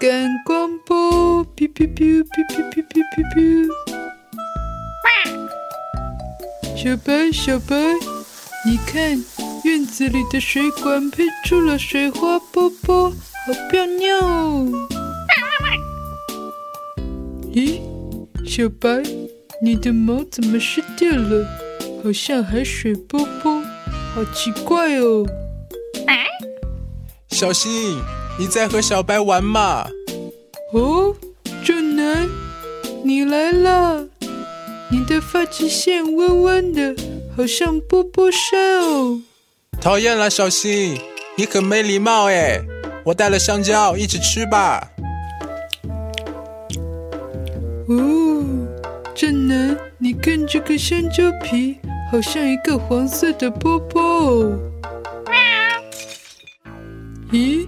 [0.00, 3.68] 感广播，哔哔哔哔哔哔哔哔哔。
[6.76, 7.74] 小白，小白，
[8.64, 9.20] 你看
[9.64, 14.70] 院子里的水管喷出了水花波波，好漂亮哦！
[17.52, 17.80] 咦，
[18.46, 19.02] 小白，
[19.60, 21.44] 你的毛怎么湿掉了？
[22.04, 23.60] 好像海水波波，
[24.14, 25.26] 好奇怪哦！
[27.30, 27.98] 小心，
[28.38, 29.88] 你在和小白玩吗？
[30.72, 31.12] 哦，
[31.64, 32.28] 正南，
[33.02, 34.06] 你来了。
[34.90, 36.94] 你的发际线弯弯的，
[37.36, 39.20] 好像波波山哦。
[39.80, 40.98] 讨厌了，小新，
[41.36, 42.60] 你很没礼貌哎！
[43.04, 44.88] 我带了香蕉，一起吃吧。
[47.88, 48.44] 哦，
[49.14, 51.78] 正南，你看这个香蕉皮，
[52.12, 54.58] 好像一个黄色的波波哦。
[57.30, 57.66] 咦，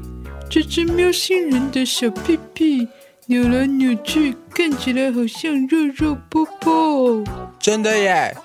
[0.50, 2.88] 这只喵星人的小屁屁
[3.26, 7.24] 扭来扭去，看起来好像肉肉波波哦。
[7.60, 8.36] 真的耶！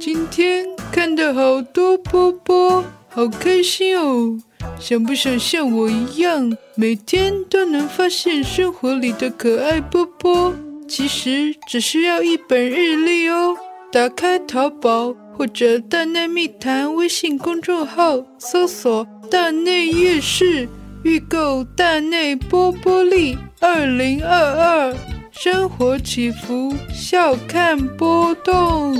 [0.00, 4.36] 今天看到好多波波，好开心哦！
[4.80, 10.52] 想不想像我一样，每天都能发现生活里的可爱波波？
[10.88, 13.56] 其实只需要一本日历哦。
[13.92, 20.68] 打开淘宝或者大内密谈微信公众号，搜索“大内夜市”，
[21.02, 24.96] 预购大内波波利二零二二，
[25.30, 28.96] 生活起伏，笑看波动。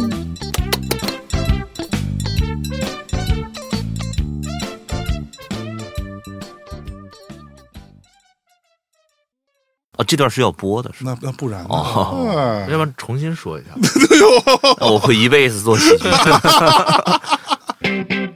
[9.99, 11.17] 哦，这段是要播的，是吧？
[11.23, 11.69] 那那不然呢？
[11.71, 13.69] 哦哎要不然重新说一下。
[14.79, 16.05] 那我会一辈子做喜剧。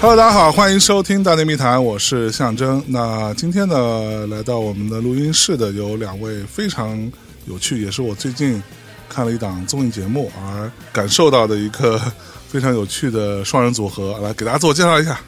[0.00, 2.80] ，Hello，大家好，欢迎收听《大内密谈》，我是象征。
[2.86, 7.10] 那今天呢，来到我们的录音室的有两位非常
[7.46, 8.62] 有趣，也是我最近
[9.08, 12.00] 看了一档综艺节目而感受到的一个
[12.48, 15.18] 非常有趣的双人组合， 来给大家自我介绍一下。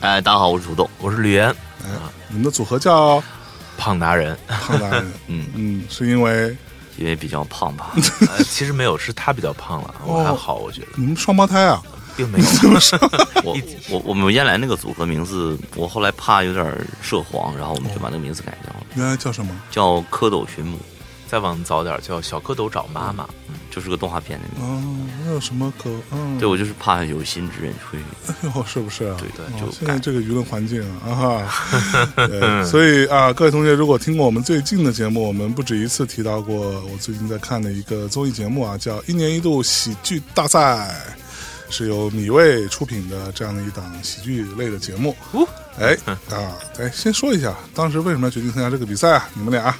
[0.00, 0.90] 哎，大家好，我是土豆。
[0.98, 1.48] 我是吕岩，
[1.84, 1.90] 哎，
[2.28, 3.22] 你们的组合叫
[3.78, 4.36] 胖达人。
[4.48, 6.56] 胖达人， 嗯，嗯，是因为
[6.96, 7.92] 因为比较胖吧。
[8.36, 11.80] 呃其实没有，是他比较胖了，我还好，我觉得你们双胞胎啊？
[12.16, 12.44] 并没有。
[13.44, 13.56] 我
[13.90, 16.64] 我我们原来那个组合名字，我后来怕有点
[17.00, 19.54] 涉黄，然后我们就把那个名字改掉了，原来叫什么？
[19.70, 20.78] 叫蝌蚪寻母，
[21.28, 23.26] 再往早点叫小蝌蚪找妈妈。
[23.74, 24.70] 就是个动画片的名字。
[24.70, 24.82] 哦，
[25.24, 25.88] 那有什么可？
[26.10, 29.16] 嗯，对，我就是怕有心之人会哎呦，是不是啊？
[29.18, 40.58] 对对哦就现在这个舆论环境啊，啊哈， 对，所以啊，各位同学，如果听过我们最近的节目，我们不止一次提到过，我最近在看的一个综艺节目啊，叫《一年一度喜剧大赛》，
[41.72, 45.16] 是由米未出品的这样的一档喜剧类的节目。
[45.32, 45.96] 哦哎
[46.30, 49.30] 啊，哎，先说一下，当时为什么要决定参加这个比赛啊？
[49.32, 49.74] 你们俩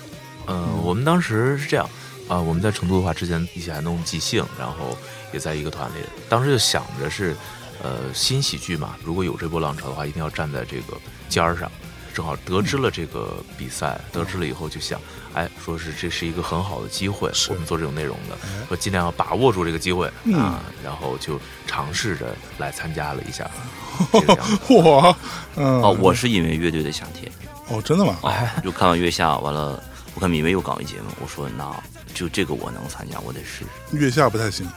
[0.46, 1.88] 嗯，我们当时是这样
[2.28, 4.96] 啊、我们在成都的话，之前一起还弄即兴，然后
[5.34, 5.96] 也在一个团里。
[6.30, 7.36] 当时就想着是，
[7.82, 10.96] 呃，新喜剧嘛，如果有这波浪潮的话，一定要站在这个
[11.28, 11.70] 尖儿上。
[12.14, 14.98] 正好得知了这个比赛，得知了以后就想，
[15.34, 18.36] 哎，说是这是一个很好的机会，我们做这种内容的，
[18.68, 23.50] 说尽量要把握住这个机会啊，然后就尝试着来参加了一下，
[24.12, 24.58] 这个样子。
[24.68, 25.16] 我，
[25.56, 27.30] 嗯，哦，我是因为乐队的夏天，
[27.68, 28.18] 哦，真的吗？
[28.24, 29.82] 哎就看完月下，完了，
[30.14, 31.74] 我看米未又搞一节目，我说那
[32.14, 33.96] 就这个我能参加，我得试试。
[33.96, 34.68] 月下不太行，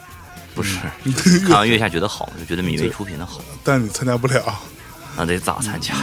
[0.54, 0.78] 不是，
[1.42, 4.42] 看完 月下觉得好，就觉得米未出品的好，但你参加不了。
[5.18, 6.02] 那得咋参加呀？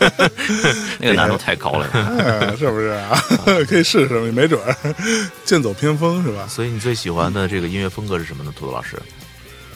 [0.98, 1.86] 那个难度太高了。
[1.92, 3.22] 哎， 是不是啊？
[3.68, 4.74] 可以试试，没准儿
[5.44, 6.46] 剑走偏锋是吧？
[6.48, 9.00] 所以你最喜欢的这个音乐风格是什么呢，土豆老师？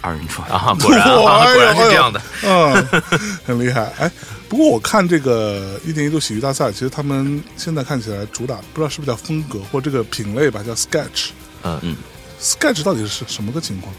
[0.01, 2.21] 二人转啊，果然啊，果然是这样的。
[2.43, 3.03] 嗯，
[3.47, 3.91] 很厉害。
[3.99, 4.11] 哎，
[4.51, 11.31] 不过我看这个一年一度喜剧大赛，其实他们现在看起来主打不知道是不是叫风格或这个品类吧，叫 sketch。
[11.63, 11.97] 嗯嗯
[12.39, 13.95] sketch 到底是什么个情况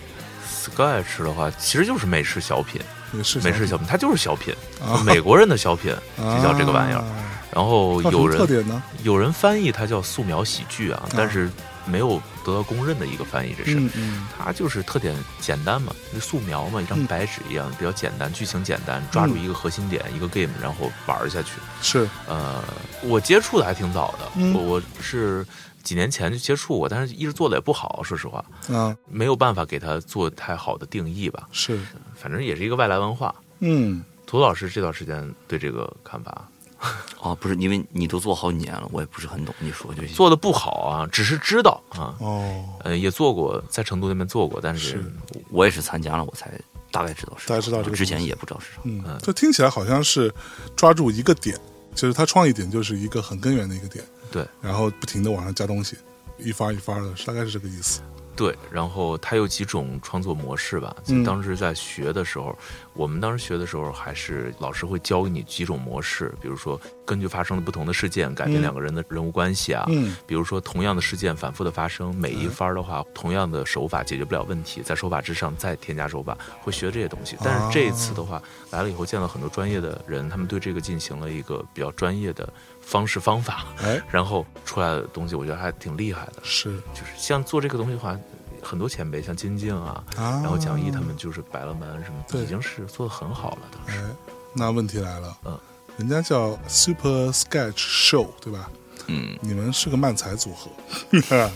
[0.64, 2.80] ？Sketch 的话，其实就是美食小品，
[3.12, 3.24] 美
[3.54, 7.00] 式小品，它就是小品啊，美国人的小品就叫这个玩意儿。
[7.00, 7.22] 啊
[7.52, 8.84] 然后有人点呢？
[9.04, 11.50] 有人翻译它叫素描喜剧啊，但是
[11.86, 13.76] 没有得到公认的一个翻译，这是。
[13.80, 14.28] 嗯嗯。
[14.38, 21.52] 它就是特点简单嘛，就素描嘛，一张嗯白纸一样，比较简单，剧情简单，抓住一个核心点，一个 game，然后玩下去。
[21.82, 22.10] 是。
[22.28, 22.62] 呃，
[23.04, 24.54] 我接触的还挺早的，嗯。
[24.54, 25.46] 我我是
[25.86, 31.48] 几年前就接触过，但是一直做的也不好，说实话，啊没有办法给它做太好的定义吧。
[31.54, 31.80] 是
[32.14, 33.34] 反正也是一个外来文化。
[33.60, 34.04] 嗯。
[34.28, 36.50] 涂老师这段时间对这个看法，
[37.22, 40.16] 哦，不是，因为你都做好几年了，我也不是很懂，你说就行。
[40.16, 45.12] 做的不好啊，只是知道啊，哦，呃，也做过，在成都那边做过，但是是
[45.52, 46.52] 我也是参加了，我才
[46.92, 47.48] 大概知道是。
[47.48, 48.82] 大概知道这个之前也不知道是啥。
[48.84, 50.34] 嗯，这听起来好像是
[50.76, 51.56] 抓住一个点，
[51.94, 54.04] 就是他创意点就是一个很根源的一个点，
[54.36, 55.96] 对然后不停的往上加东西，
[56.38, 58.02] 一发一发的，大概是这个意思。
[58.36, 60.94] 对，然后它有几种创作模式吧。
[61.08, 62.54] 嗯当时在学的时候，
[62.94, 69.86] 我们当时学的时候，还是老师会教给你几种模式，比如说根据发生了不同的事件，改变嗯两个人的人物关系啊。
[69.88, 77.38] 嗯比如说同样的事件反复的发生，每一番儿的话，同样的手法解决不了问题，在手法之上再添加手法，会学这些东西。
[77.42, 82.52] 但是这一次的话，来了以后见了很多专业的人，他们对这个进行了一个比较专业的
[82.86, 86.34] 方式方法，哎， 然后出来的东西，我觉得还挺厉害的。
[86.44, 88.18] 是就是像做这个东西的话，
[88.62, 93.60] 很多前辈像金靖啊，啊，然后蒋毅他们就是百乐门什么，对已经是做的很好了。
[93.72, 94.06] 当时哎，
[94.54, 95.60] 那问题来了，嗯，
[95.98, 98.70] 人家叫 Super Sketch Show 对吧？
[99.08, 100.72] 嗯，你们是个漫才组合，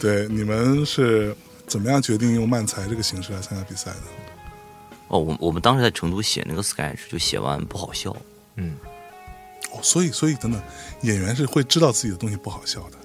[0.00, 3.96] 对，你们是怎么样决定用漫才这个形式来参加比赛的？
[5.08, 8.16] 哦，我我们当时在成都写那个 sketch，就写完不好笑，
[8.56, 8.76] 嗯，
[9.72, 10.60] 哦，所以所以等等，
[11.02, 12.98] 演员是会知道自己的东西不好笑的。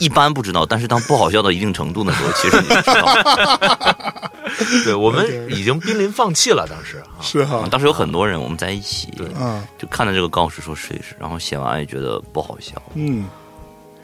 [0.00, 4.30] 一般不知道，但是当不好笑到一定程度的时候，其实你就知道。
[4.84, 6.66] 对我们已经濒临放弃了。
[6.68, 9.08] 当时啊，是哈，当时有很多人我们在一起，
[9.38, 13.26] 啊，就看到这个告示说试一试，然后写完也觉得不好笑，嗯，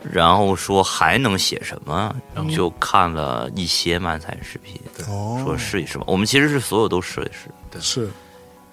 [0.03, 2.15] 然后说还能写什么，
[2.55, 6.05] 就看了一些漫才视频，哦，说试一试吧。
[6.07, 7.49] 我们其实是所有都试一试，
[7.81, 8.11] 是，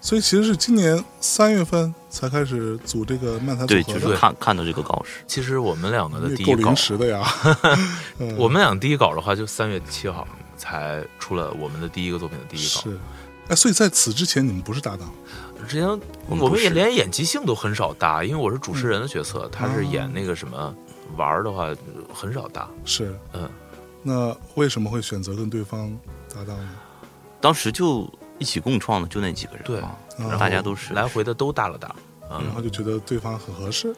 [0.00, 7.22] 所以其实是今年三月份才开始组这个漫才组对，合的，就是看看到这个告示，其实我们两个的第一稿临，时的呀。
[8.18, 10.26] 嗯我们俩第一稿的话，就三月七号
[10.56, 12.80] 才出了我们的第一个作品的第一稿。
[12.80, 12.98] 是，
[13.48, 15.12] 哎，所以在此之前你们不是搭档
[15.68, 15.86] 之前
[16.26, 20.74] 我们也连演即兴都很少搭，因为我是主持人的角色，他是哦演那个什么
[21.16, 21.68] 玩儿的话
[22.12, 22.66] 很少搭。
[22.86, 23.14] 是？
[23.34, 23.48] 嗯，
[24.02, 25.94] 那为什么会选择跟对方
[26.34, 26.70] 搭档呢？
[27.42, 31.86] 当时就一起共创的就那几个人对嘛，然后大家都是来回的都搭了搭，
[32.28, 33.94] 啊、然后就觉得对方很合适，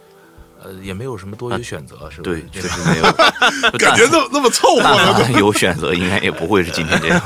[0.62, 2.24] 呃，也没有什么多余选择，是吧？
[2.24, 3.04] 对，确实没有，
[3.78, 5.38] 感觉那么那么凑合。
[5.38, 7.22] 有选择，应该也不会是今天这样。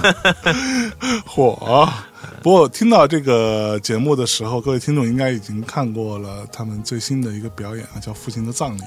[1.26, 1.88] 火！
[2.42, 8.80] 不过听到这个节目的时候，各位听众应该已经看过了他们最新的一个表演啊，叫《父亲的葬礼》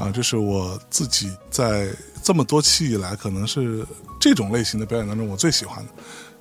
[0.00, 1.88] 啊，这是我自己在
[2.22, 3.84] 这么多期以来，可能是
[4.18, 5.92] 这种类型的表演当中我最喜欢的。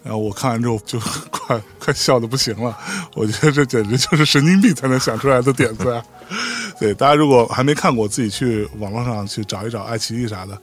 [0.03, 0.99] 然后我看完之后就
[1.29, 2.77] 快快笑的不行了，
[3.15, 6.03] 我觉得这简直就是神经病才能想出来的点子啊！
[6.79, 10.57] 对，大家如果还没看过，自己去网络上去找一找爱奇艺啥的，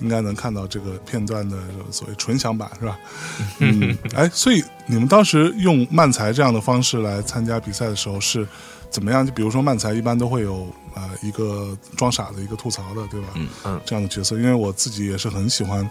[0.00, 1.56] 应该能看到这个片段的
[1.90, 2.98] 所谓纯享版，是吧？
[3.60, 8.46] 嗯，哎，所以你们当时用漫才这样的方式来参加比赛的时候是
[8.90, 9.26] 怎么样？
[9.26, 13.28] 就比如说漫才一般都会有呃一个装傻的一个吐槽的，对吧？
[13.36, 15.88] 嗯嗯这样的角色，因为我自己也是很喜欢。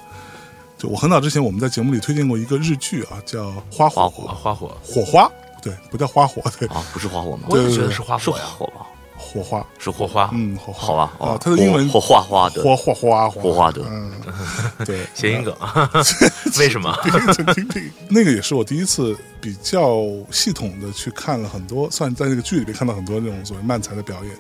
[0.82, 5.32] 就我很早之前我们在节目里推荐过一个日剧啊，叫《花火花火啊，花火，火花，
[5.62, 7.44] 对，不叫花火，对，啊，不是花火吗？
[7.50, 8.88] 我也觉得是是花火呀，火吧？
[9.16, 11.04] 火花，是火花，嗯，火花，好吧？
[11.20, 14.12] 啊哦，它的英文火火花花的火火花火花的嗯，
[14.84, 15.56] 对，谐音梗，
[16.58, 16.98] 为什么？
[18.10, 20.02] 那个也是我第一次比较
[20.32, 24.36] 系统的去看了很多，算在那个剧里边看到很多那种所谓漫才的表演。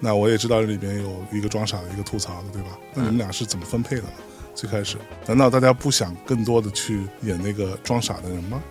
[0.00, 2.70] 那我也知道这里边有一个装傻的，一个吐槽的，对吧？
[2.94, 4.08] 那你们俩是怎么分配的呢？
[4.54, 4.96] 最开始，
[5.26, 8.62] 难道大家不想更多的去演那个装傻的人吗？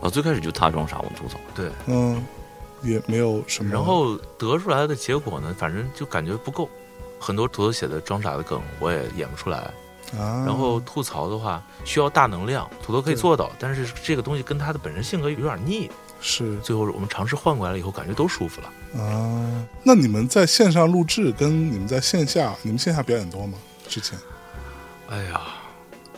[0.00, 1.38] 啊，最开始就他装傻，我吐槽。
[1.54, 2.24] 对，嗯，
[2.82, 3.70] 也没有什么。
[3.70, 6.68] 然后得出来的结果呢，反正就感觉不够。
[7.18, 9.58] 很多土豆写的装傻的梗，我也演不出来。
[10.18, 15.90] 啊，然后吐槽的话，需要大能量，土豆可以做到，但是这个东西跟他的本身性格有点腻。
[16.20, 19.02] 是最后我们尝试换过来了以后，感觉都舒服了。
[19.02, 23.58] 啊，那你们在线上录制跟你们在线下，你们线下表演多吗？
[23.88, 24.18] 之前
[25.08, 25.40] 哎呀，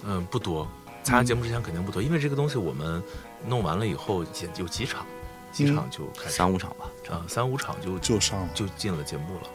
[0.05, 0.67] 嗯，不多。
[1.03, 3.03] 参加节目之前肯定不多，因为这个东西我们
[3.47, 4.29] 弄完了以后，也
[4.59, 5.07] 有几场，
[5.53, 8.49] 几场就开始三五场吧，啊，三五场就就上了。
[8.55, 9.49] 就进了节目了。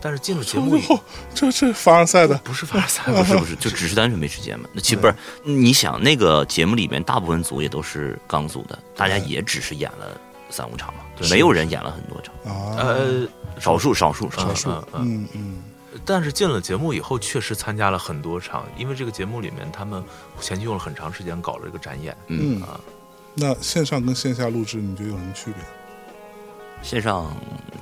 [0.00, 0.98] 但是进了节目以后，
[1.32, 4.68] 这这凡尔赛的不是凡尔赛， 不是不是， 就只是单纯没时间嘛。
[4.72, 10.20] 那其实不是，你想那个节目里面大部分组也都是刚组的，大家也只是演了
[10.50, 13.28] 三五场嘛，没有人演了很多场，啊，呃，
[13.60, 14.70] 少数少数少少数。
[14.94, 15.62] 嗯嗯，
[16.04, 20.02] 但是进了节目以后，确实参加了很多场，因为这个节目里面他们
[20.40, 22.16] 前期用了很长时间搞了这个展演。
[22.28, 22.80] 嗯嗯啊，
[23.34, 25.62] 那线上跟线下录制，你觉得有什么区别？
[26.82, 27.32] 线上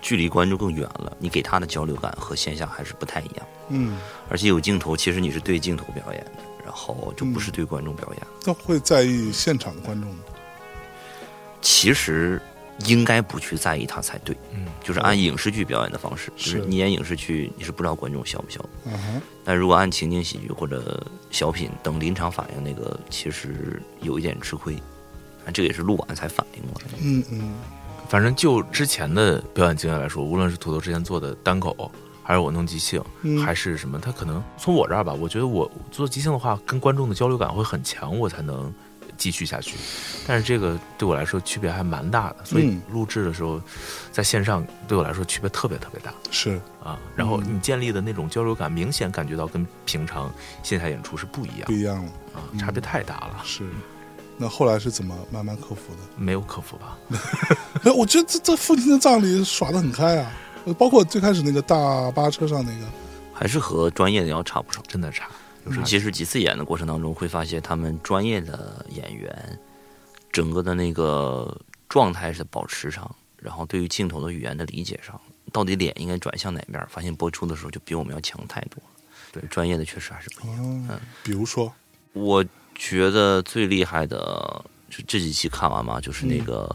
[0.03, 3.47] 距离观众更远了，你给他的交流感和线下还是不太一样。
[3.69, 3.99] 嗯，
[4.29, 6.33] 而且有镜头，其实你是对镜头表演的，
[6.65, 8.27] 然后就不是对观众表演。
[8.45, 10.21] 那会在意现场的观众吗？
[11.63, 12.41] 其实
[12.87, 14.37] 应该不去在意它才对。
[14.53, 18.69] 嗯，就是按影视剧表演的方式，就是是你演影视剧，你是不知道观众笑不笑的。
[18.87, 24.75] 嗯哼，但如果按情景喜剧或者小品等临场反应，那个其实有一点吃亏。
[25.47, 26.89] 啊这个也是录完才反应过来。
[27.03, 27.55] 嗯嗯
[28.09, 31.91] 反正就之前的表演经验来说，无论是土豆之前做的单口，
[32.23, 38.73] 还是我弄即兴，嗯还是什么，他可能从我这儿吧，我觉得我做即兴的话，跟观众的交流感会很强，我才能
[39.21, 39.77] 继续下去。
[40.27, 43.61] 但是这个对我来说区别还蛮大的，所以嗯录制的时候，
[44.11, 46.99] 在线上对我来说区别特别特别大是啊。
[47.15, 53.63] 然后嗯你建立的那种交流感，明显感觉到跟平常线下演出是不一样不一样了，啊，差别太大了，是。
[54.43, 55.99] 那后来是怎么慢慢克服的？
[56.17, 56.97] 没有克服吧？
[57.85, 60.33] 哎，我觉得这这父亲的葬礼耍的很开啊，
[60.65, 62.87] 呃包括最开始那个大巴车上那个，
[63.35, 64.81] 还是和专业的要差不少。
[64.89, 65.29] 真的差，
[65.67, 69.59] 尤其是几次演的过程当中，会发现他们专业的演员
[70.33, 75.21] 整个的那个状态是保持上，然后对于镜头的语言的理解上，
[75.53, 78.91] 到底脸应该转向哪面儿，发现播出的时候就比我们要强太多了。
[79.33, 80.59] 对专业的确实还是不一样。
[80.89, 81.73] 嗯，比如说，
[82.15, 86.75] 我觉得最厉害的，就这几期看完嘛，就是那个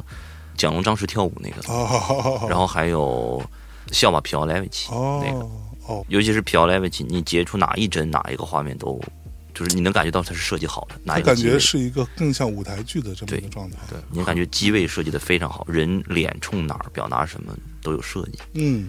[0.56, 3.44] 蒋龙张弛跳舞那个，哦，然后还有
[3.92, 5.46] 笑马皮奥莱维奇那个，
[5.88, 5.96] 哦。
[5.96, 9.00] 哦，尤其是皮奥莱维奇，你截出哪一帧哪一个画面都，
[9.54, 18.40] 就是你能感觉到它是设计好的，哪一个感觉是一个更像舞台剧的这么一个状态，对你感觉机位设计的非常好，人脸冲哪儿表达什么都有设计。
[18.54, 18.88] 嗯。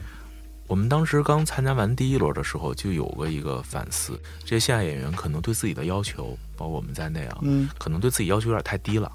[0.69, 9.09] 我们当时刚参加完第一轮的时候，就有过一个反思：这些线下演员可能对自己的要求，包括我们在内啊，嗯，可能对自己要求有点太低了。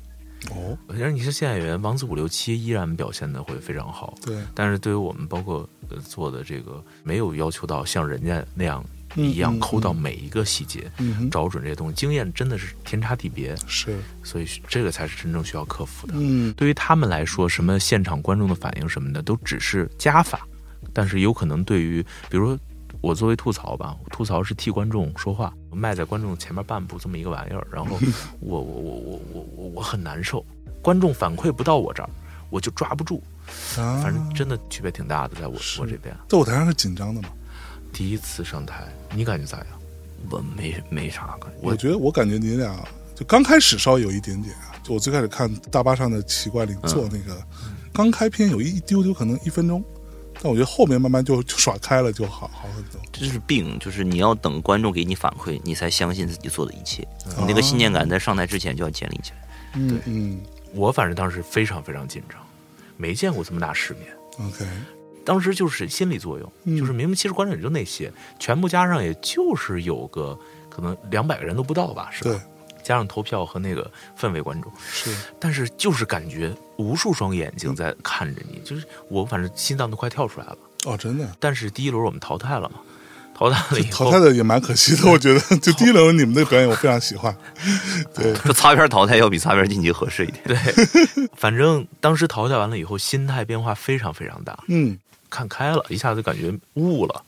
[0.50, 8.83] 哦，其实你是线下演员，王子五六七依然表现的会非常好，对，但是对于我们包括呃做的这个，没有要求到像人家那样
[9.15, 10.91] 嗯一样嗯抠到每一个细节，
[11.29, 16.13] 找准这些东西，经验真的是天差地别，是，所以这个才是真正需要克服的。
[16.17, 16.51] 嗯。
[16.53, 20.48] 对于他们来说，什么现场观众的反应什么的，都只是加法，
[20.91, 22.60] 但是有可能对于，比如说
[23.01, 27.98] 我作为吐槽吧，吐槽是替观众说话，我迈在观众前面半步这么一个玩意儿，然后
[28.39, 30.46] 我我我我我我我很难受，
[30.81, 32.10] 观众反馈不到我这儿，
[32.51, 33.22] 我就抓不住，
[33.77, 37.29] 啊，反正真的区别挺大的，在我我这边在舞台上是紧张的嘛。
[37.91, 39.67] 第一次上台，你感觉咋样？
[40.29, 47.41] 我没没啥感觉，我觉得我感觉你俩就刚开始稍微有一点点啊，就我最开始看大巴上的奇怪领做那个，
[47.91, 49.84] 刚开篇有一丢丢可能一分钟，
[50.41, 53.00] 但我觉得后面慢慢就就耍开了就好好很多。
[53.12, 57.07] 这是病，就是你要等观众给你反馈，你才相信自己做的一切。
[57.38, 59.38] 你那个信念感在上台之前就要建立起来。
[59.75, 60.41] 嗯嗯
[60.74, 62.39] 我反正当时非常非常紧张，
[62.98, 64.48] 没见过这么大世面。
[64.48, 64.65] ，OK，
[65.24, 70.38] 当时就是心理作用，嗯就是明明其实观众也就那些，全部加上也就是有个
[70.69, 72.41] 可能两百个人都不到吧，是吧？
[72.81, 80.57] 对，加上投票和那个氛围观众，是，但是就是感觉无数双眼睛在看着你，就是我反正心脏都快跳出来了。
[80.85, 81.29] 哦，真的。
[81.39, 82.81] 但是第一轮我们淘汰了嘛，
[83.35, 85.39] 淘汰了以后淘汰的也蛮可惜的，我觉得。
[85.59, 87.35] 就第一轮你们的表演，我非常喜欢。
[88.13, 90.43] 对，这擦边淘汰要比擦边晋级合适一点。
[90.45, 90.57] 对，
[91.38, 94.97] 反正当时淘汰完了以后，心态变化非常非常大，嗯，
[95.29, 97.23] 看开了，一下子感觉悟了。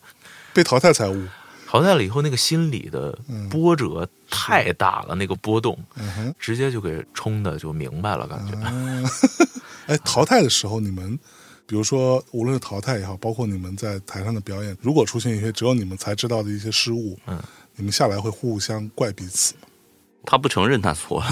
[0.53, 1.25] 被淘汰才悟。
[1.67, 5.78] 淘汰了以后，那个心理的嗯波折太大了，那个波动，
[6.40, 8.54] 直接就给冲的就明白了，感觉。
[8.66, 9.06] 嗯，
[9.86, 11.18] 哎，淘汰的时候，你们
[11.68, 17.42] 比如说，无论是淘汰也好，包括你们在台上的表演，如果出现一些只有你们才知道的一些失误，嗯，
[17.75, 19.68] 你们下来会互相怪彼此吗？
[20.25, 21.27] 他不承认他错了，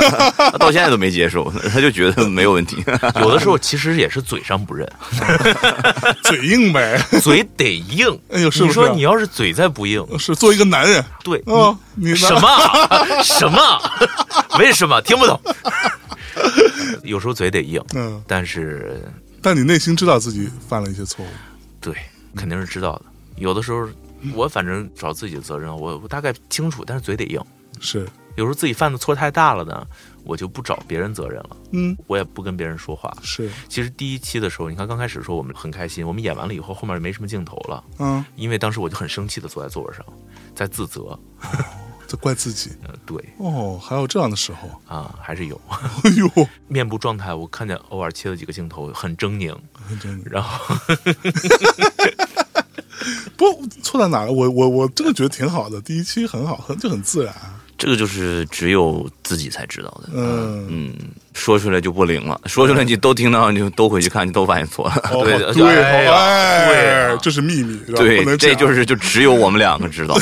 [0.52, 2.84] 他到现在都没接受，他就觉得没有问题。
[3.20, 4.86] 有的时候其实也是嘴上不认，
[6.24, 8.06] 嘴硬呗，嘴得硬。
[8.30, 8.80] 哎呦，是不是？
[8.80, 13.58] 你说你要是嘴再不硬，是做一个男人对，哦，你什么啊 什么？
[14.58, 15.40] 为什么听不懂？
[17.02, 19.02] 有时候嘴得硬，嗯，但是
[19.40, 21.28] 但你内心知道自己犯了一些错误，
[21.80, 21.94] 对，
[22.36, 23.02] 肯定是知道的。
[23.36, 23.88] 有的时候
[24.34, 27.40] 我反正找自己的责任，我我大概清楚，但是嘴得硬。
[27.80, 29.86] 是，有时候自己犯的错太大了呢，
[30.24, 33.16] 我就不找别人责任了，嗯，我也不跟别人说话。
[33.22, 40.04] 是，其实第一期的时候，你看刚开始说我们很开心，我们演完了以后，后面没什么镜头了，嗯，因为当时我就很生气的坐在座位上，
[40.54, 41.18] 在自责。
[42.06, 42.70] 这怪自己。
[42.86, 50.28] 呃，对哦，还有这样的时候，啊，还是有哎呦， 面部状态，我看见偶尔切了几个镜头，很狰狞，很狰狞。
[50.30, 50.76] 然后。
[53.36, 54.30] 不错在哪儿？
[54.30, 57.34] 我我我真的觉得挺好的，第一期很好，很就很自然，
[57.84, 60.08] 这个就是只有自己才知道的。
[60.14, 60.94] 嗯嗯，
[61.34, 64.94] 说出来就不灵了，说出来你都听到，你就都回去看，你都发现错了。
[65.12, 70.16] 哦对对，哎哎，对啊这是秘密，对，这就是就只有我们两个知道。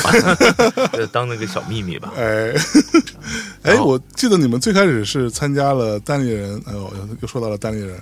[0.91, 2.11] 这当那个小秘密吧。
[2.17, 2.53] 哎，
[3.63, 7.95] 哎，我记得你们最开始是参加了单立人，哎呦，又说到了单立人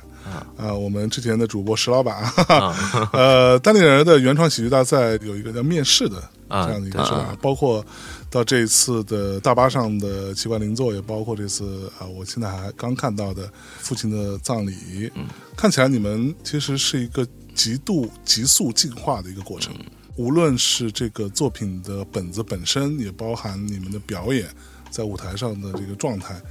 [0.58, 7.38] 啊，我们之前的主播石老板，哈哈呃，单立人的原创喜剧大赛有一个叫面试的啊这样的一个是吧？
[7.40, 7.86] 包括
[8.32, 15.12] 到这一次的大巴上的奇怪邻座，也包括这次啊，我现在还刚看到的父亲的葬礼，
[15.58, 19.76] 看起来你们其实是一个极度急速进化的一个过程。
[20.16, 24.48] 无论是这个作品的本子本身，也包含你们的表演
[24.90, 26.42] 在舞台上的这个状态。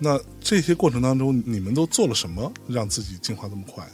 [0.00, 3.86] 那这些过程当中，你们都做了什么，让自己进化这么快？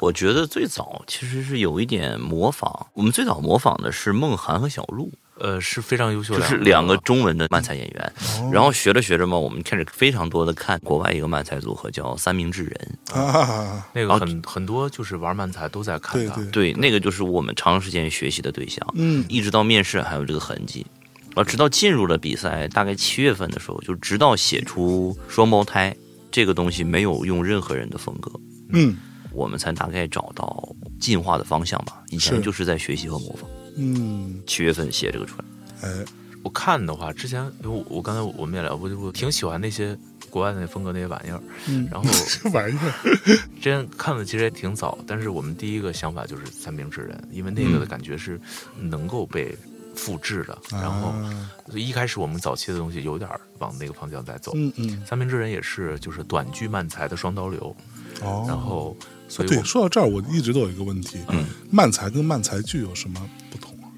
[0.00, 8.12] 我觉得最早其实是有一点模仿，我们最早模仿的是梦涵和小鹿，呃，是非常优秀的，就是两个中文的漫才演员。
[8.52, 16.30] 然后学着学着嘛，我们开始非常多的看国外一个漫才组合叫三明治人， 啊，那个很很多就是玩漫才都在看的。
[16.34, 18.86] 对对，对，那个就是我们长时间学习的对象。
[18.94, 20.86] 嗯一直到面试还有这个痕迹，
[21.34, 25.94] 啊直到进入了比赛，大概七月份的时候，就直到写出双胞胎
[26.30, 28.30] 这个东西没有用任何人的风格，
[28.72, 28.96] 嗯
[29.32, 30.64] 我们才大概找到
[31.00, 32.04] 进化的方向吧。
[32.10, 33.50] 以前就是在学习和模仿。
[33.76, 36.04] 嗯，七月份写这个出来，哎，
[36.42, 39.96] 我看的话，之前因为我我刚才我们也聊过，就我挺喜欢那些
[40.30, 41.40] 国外那风格那些玩意儿。
[41.68, 41.88] 嗯。
[41.90, 42.08] 然后
[42.42, 42.92] 这玩意儿，
[43.60, 48.40] 之前看的其实也挺早，但是我们第一个想法就是三明治人，因为那个的感觉是
[48.78, 49.56] 能够被
[49.94, 50.58] 复制的。
[50.70, 54.52] 然后啊一开始我们早期的东西有点往那个方向在走。
[54.54, 57.74] 嗯嗯，三明治人也是就是短剧慢才的双刀流，
[58.22, 58.96] 哦，然后
[59.34, 63.90] 所以对，说到这儿，我一直都有一个问题，嗯，漫才跟漫才剧有什么不同啊？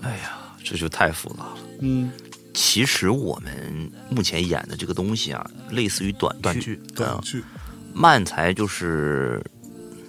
[0.00, 1.58] 哎呀，这就太复杂了。
[1.80, 2.10] 嗯，
[2.54, 7.44] 其实我们目前演的这个东西啊，类似于短剧，短剧啊短剧，
[7.92, 9.44] 漫才就是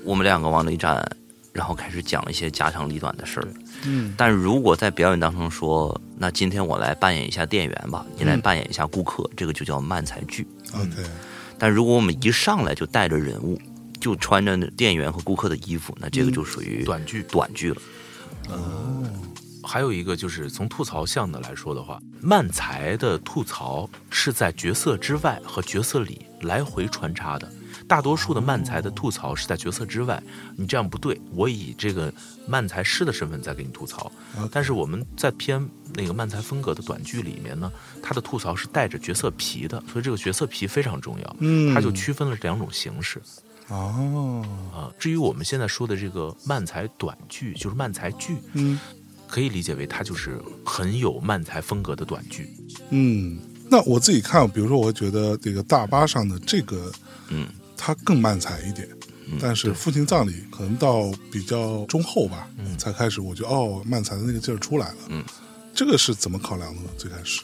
[0.06, 1.06] 我们两个往那一站，
[1.52, 3.48] 然后开始讲一些家长里短的事儿。
[3.84, 10.48] 嗯但如果在表演当中说，那今天我来扮演一下店员吧，你来扮演一下顾客，这个就叫漫才剧。
[10.74, 11.04] ，OK，
[11.60, 13.60] 但如果我们一上来就带着人物，
[14.04, 17.82] 就穿着店员和顾客的衣服，那这个就属于短剧短剧了。
[19.64, 27.50] 还有一个就是从吐槽向的来说的话，漫才的吐槽是在角色之外和角色里来回穿插的。
[27.88, 30.22] 大多数的漫才的吐槽是在角色之外，
[30.58, 32.14] 你这样不对，我以这个
[32.46, 34.12] 漫才师的身份在给你吐槽。
[34.52, 41.36] 但是我们在偏那个漫才风格的短剧里面呢，它的吐槽是带着角色皮的，所以这个角色皮非常重要。
[41.40, 43.22] 嗯它就区分了两种形式
[43.70, 44.92] 哦，啊。
[45.00, 48.80] 至于我们现在说的这个漫才短剧，就是漫才剧，嗯
[49.28, 52.50] 可以理解为它就是很有漫才风格的短剧。
[52.92, 56.92] 嗯，那我自己看，比如说，我觉得这个大巴上的这个，
[57.30, 58.88] 嗯，它更漫才一点。
[59.42, 62.48] 但是父亲葬礼可能到比较中后吧，
[62.78, 64.98] 才开始，我觉得哦，漫才的那个劲儿出来了。
[65.08, 65.24] 嗯，
[65.74, 66.90] 这个是怎么考量的呢？
[66.98, 67.42] 最开始，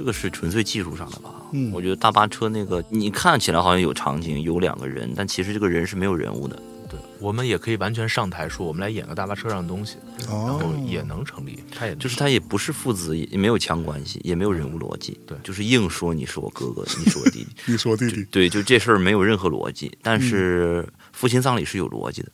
[0.00, 1.30] 这个是纯粹技术上的吧？
[1.52, 6.56] 嗯我觉得大巴车那个，你看起来好像有场景，有两个人，但其实这个人是没有人物的。
[6.88, 11.62] 对，我们也可以完全上台说，我们来演个大巴车上的东西，然后哦，也能成立。
[11.70, 19.92] 他也就是他也不是父子，也没有强关系，也没有人物逻辑，对就是硬说你是我哥哥，你是我弟弟， 你是我弟弟，对，就这事儿没有任何逻辑。
[20.00, 22.30] 但是父亲葬礼是有逻辑的，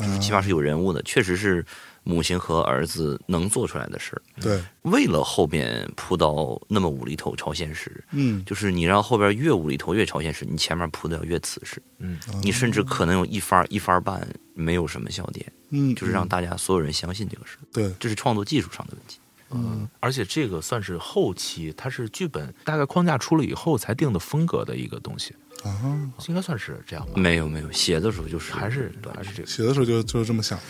[0.00, 1.64] 就是起码是有人物的，确实是
[2.04, 4.22] 母亲和儿子能做出来的事儿。
[4.40, 8.44] 对，为了后边铺到那么无厘头超现实，嗯。
[8.44, 19.18] 就是你让后边越无厘头越超现实，你前面铺的要越瓷实，嗯，你甚至可能有一番儿一番儿半没有什么笑点，嗯，就是让大家所有人相信这个事儿，对，这是创作技术上的问题。
[19.50, 27.12] 嗯，而且这个算是后期，它是剧本大概框架出了以后才定的风格的一个东西，啊，应该算是这样吧？
[27.14, 30.64] 没有没有，写的时候就是还是对还是这个，写的时候就就是这么想的。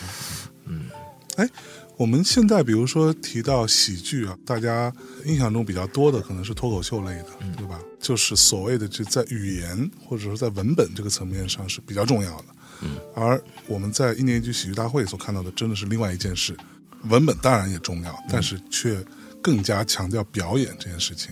[0.65, 0.89] 嗯，
[1.37, 1.49] 哎，
[1.97, 4.93] 我们现在比如说提到喜剧啊，大家
[5.25, 7.79] 印象中比较多的可能是脱口秀类的，对吧？
[7.99, 12.45] 就是所谓的就在语言或者说在文本这个层面上是比较重要的。
[12.81, 16.55] 嗯，而我们在一年一度喜剧大会所看到的，真的是另外一件事。
[17.09, 19.03] 文本当然也重要，但是却
[19.41, 21.31] 更加强调表演这件事情。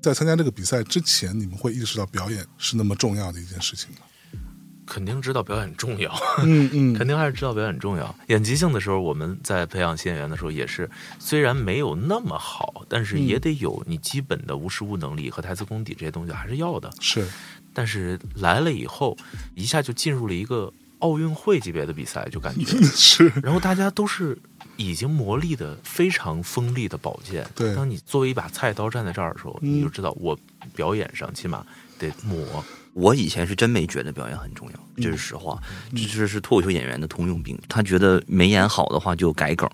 [0.00, 4.00] 在参加这个比赛之前，你们会意识到表演是那么重要的一件事情吗？
[4.88, 6.10] 肯定知道表演重要，
[6.42, 8.14] 嗯嗯肯定还是知道表演重要。
[8.28, 16.90] 演即兴的时候，我们在培养新演员的时候，也是虽然没有那么好，但是也得有你基本的无实物能力和台词功底这些东西还是要的。
[17.00, 17.28] 是，
[17.74, 19.16] 但是来了以后，
[19.54, 24.38] 一下就进入了一个奥运会级别的比赛，就感觉， 是，然后大家都是
[24.76, 27.46] 已经磨砺的非常锋利的宝剑。
[27.54, 30.38] 对当你作为一把菜刀站在这儿的时候，嗯你就知道我
[30.74, 31.64] 表演上起码
[31.98, 32.64] 得抹。
[32.98, 35.62] 我以前是真没觉得表演很重要，这是实话，
[35.94, 37.56] 这这是脱口秀演员的通用病。
[37.68, 39.70] 他觉得没演好的话就改梗，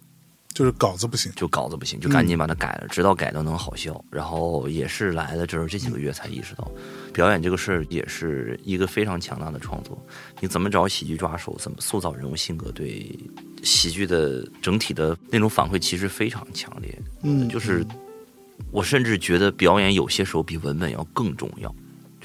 [0.53, 1.33] 就是稿子不行。
[1.35, 4.05] 就稿子不行，就赶紧把它改了，直到改到能好笑。
[4.11, 6.71] 然后也是来了之后这几个月才意识到，
[7.15, 9.99] 表演这个事儿也是一个非常强大的创作。
[10.41, 13.19] 你怎么找喜剧抓手，怎么塑造人物性格，对
[13.63, 16.95] 喜剧的整体的那种反馈其实非常强烈。
[17.23, 17.83] 嗯，就是
[18.71, 21.75] 我甚至觉得表演有些时候比文本要更重要，就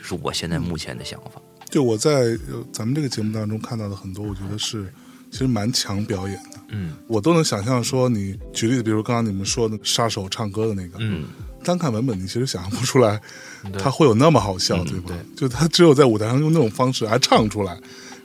[0.09, 1.41] 是我现在目前的想法。
[1.69, 2.11] 就我在
[2.49, 4.91] 呃咱们这个节目当中看到的很多，我觉得是
[5.29, 6.59] 其实蛮强表演的。
[6.71, 11.25] 嗯我都能想象说，你举例子，比如刚刚你们说的杀手唱歌的那个，嗯，
[11.63, 13.19] 单看文本你其实想象不出来
[13.77, 15.05] 他会有那么好笑，嗯对吧？
[15.09, 17.75] 对就他只有在舞台上用那种方式还唱出来，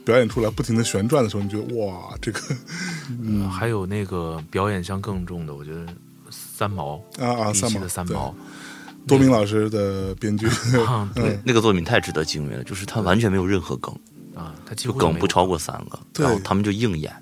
[0.03, 2.39] 表演出来，不停的旋转的时候，你觉得哇，这个
[3.21, 5.85] 嗯还有那个表演相更重的，我觉得
[6.29, 8.35] 三毛啊啊，三毛的三毛，
[9.07, 10.47] 多明老师的编剧，
[10.87, 11.39] 啊，对。
[11.45, 13.93] 那个作品太值得敬畏了，就是他完全没有任何梗，
[14.33, 17.13] 啊，他几就乎梗不超过三个，然后他们就硬演。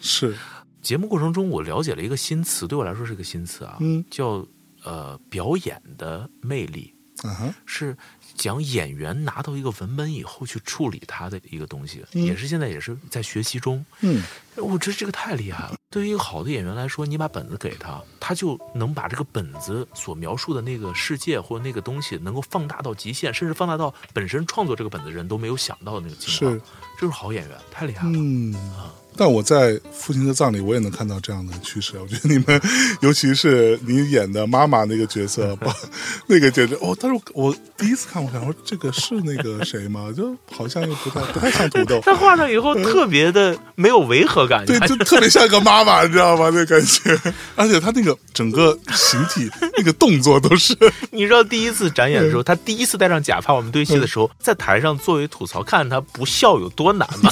[0.00, 0.34] 是。
[0.82, 4.04] 节目过程中，我了解了一个新词，对我来说是个新词啊，嗯。
[4.10, 4.44] 叫
[4.82, 7.96] 呃表演的魅力，嗯哼，是
[8.34, 13.84] 讲演员拿到一个文本以后去处理它的一个东西，嗯也是现在也是在学习中。
[14.00, 14.22] 嗯
[14.56, 15.74] 我觉得这个太厉害了。
[15.88, 26.52] 对于一个好的演员来说，你把本子给他，他就能把这个本子所描述的那个世界或者那个东西，能够放大到极限，甚至放大到本身创作这个本子的人都没有想到的那个情况。
[26.52, 26.62] 是
[26.98, 28.12] 这是好演员，太厉害了。
[28.14, 28.54] 嗯。
[29.16, 31.98] 但我在父亲的葬礼，我也能看到这样的趋势。
[31.98, 32.60] 我觉得你们，
[33.00, 35.74] 尤其是你演的妈妈那个角色， 把
[36.26, 36.96] 那个简直哦！
[37.00, 40.12] 但是我我第一次看，我想说这个是那个谁吗？
[40.16, 46.50] 就好像又不太不太像土豆，他画上以后特别的没有违和感，对， 就特别像个妈妈，你知道吗？
[46.52, 47.18] 那感觉，
[47.54, 50.76] 而且他那个整个形体、那个动作都是，
[51.10, 57.30] 你知道第一次展演的时候，他第一次戴上假发，我们对戏的时候，在台上作为吐槽，看他不笑有多难吗？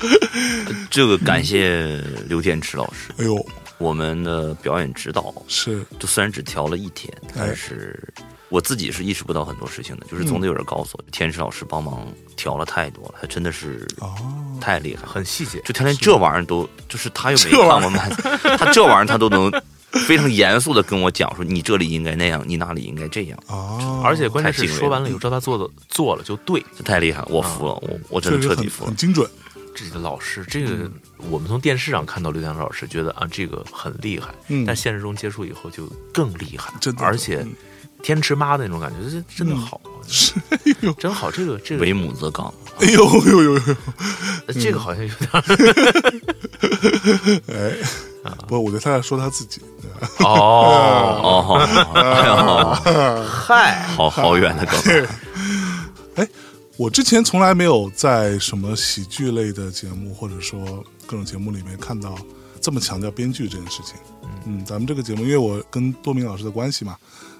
[0.90, 3.46] 这个感谢刘天池老师，哎呦，
[3.78, 5.84] 我们的表演指导，是。
[5.98, 8.02] 就虽然只调了一天，但是
[8.48, 12.06] 我自己是意识不到很多事情的，就是总得有人告诉我，天池老师帮忙
[12.36, 14.14] 调了太多了，他真的是哦，
[14.60, 18.10] 太厉害了，很细节，就他连这玩意儿都，就是他又没看过漫，
[18.56, 19.50] 他这玩意儿他都能
[20.06, 26.64] 非常严肃的跟我讲说，你这里应该那样，你那里应该这样，哦，而且关键是说完了以后，知道他做的做了就对。
[26.76, 28.88] 这太厉害了，我服了，我我真的彻底服了。
[28.88, 28.96] 很。
[28.96, 29.28] 精准，
[29.76, 30.90] 这个老师，这个
[31.30, 34.64] 我们从电视上看到刘天老师，觉得啊这个很厉害，嗯。
[34.64, 37.52] 但现实中接触以后就更厉害，真的而且嗯。
[38.02, 41.30] 天池妈的那种感觉，这真的好，是，哎呦，真好。
[41.30, 43.60] 这个这个为母则刚，哎呦呦呦呦，
[44.52, 45.30] 这个好像有点
[47.48, 47.72] 哎，
[48.46, 49.62] 不过我觉得他在说他自己，
[50.20, 51.56] 哦，
[52.84, 54.76] 哦，嗨，好好远的梗，
[56.16, 56.28] 哎，
[56.76, 62.18] 我之前从来没有在什么喜剧类的节目或者说各种节目里面看到
[62.60, 63.94] 这么强调编剧这件事情。
[64.44, 66.96] 嗯，咱们这个节目，因为我跟多明老师的关系嘛，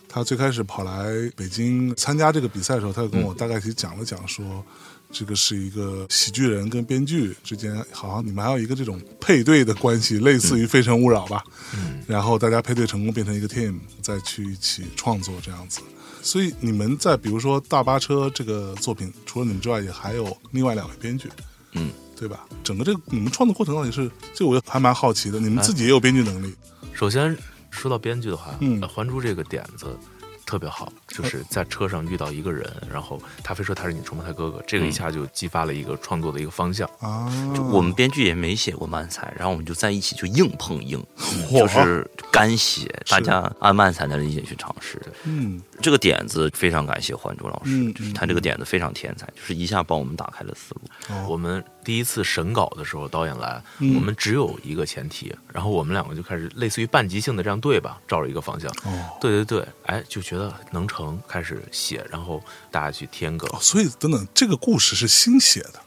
[0.09, 4.65] 他最开始跑来北京参加这个比赛的时候，他就跟我大概其讲了讲说。
[5.13, 11.45] 这个是一个喜剧人跟编剧之间，好像你们还有一个这种配对的关系，类似于《非诚勿扰》吧。
[11.75, 15.81] 嗯，然后大家配对成功变成一个 team，再去一起创作这样子。
[16.27, 21.31] 所以你们在比如说《大巴车》这个作品，除了你们之外，也还有另外两位编剧，
[21.75, 22.45] 嗯，对吧？
[22.65, 25.39] 整个这个你们创作过程到底是，这我还蛮好奇的。
[25.39, 26.53] 你们自己也有编剧能力，
[26.93, 27.39] 首先
[27.71, 29.97] 说到编剧的话，嗯呃还珠这个点子
[30.47, 36.89] 特别好，就是在车上遇到一个人，然后他非说他是你崇拜他哥哥，这个一下就激发了一个创作的一个方向。
[37.01, 41.05] 啊，就我们编剧也没写过漫才，然后我们就在一起就硬碰硬，
[41.51, 45.03] 就是干写，大家按漫才的理解去尝试。
[45.25, 50.81] 嗯这个点子非常感谢还珠老师，嗯就是他这个点子非常天才，就是一下帮我们打开了思路。
[51.13, 53.95] 哦我们第一次审稿的时候，导演来，嗯。
[53.95, 59.09] 我们只有一个前提，然后我们两个就开始类似于半即兴的这样对吧，照着一个方向，哦。
[59.21, 63.49] 对对对，哎，就觉得能成，开始写，然后大家去添梗。
[63.53, 65.81] 哦，所以等等，这个故事是新写的，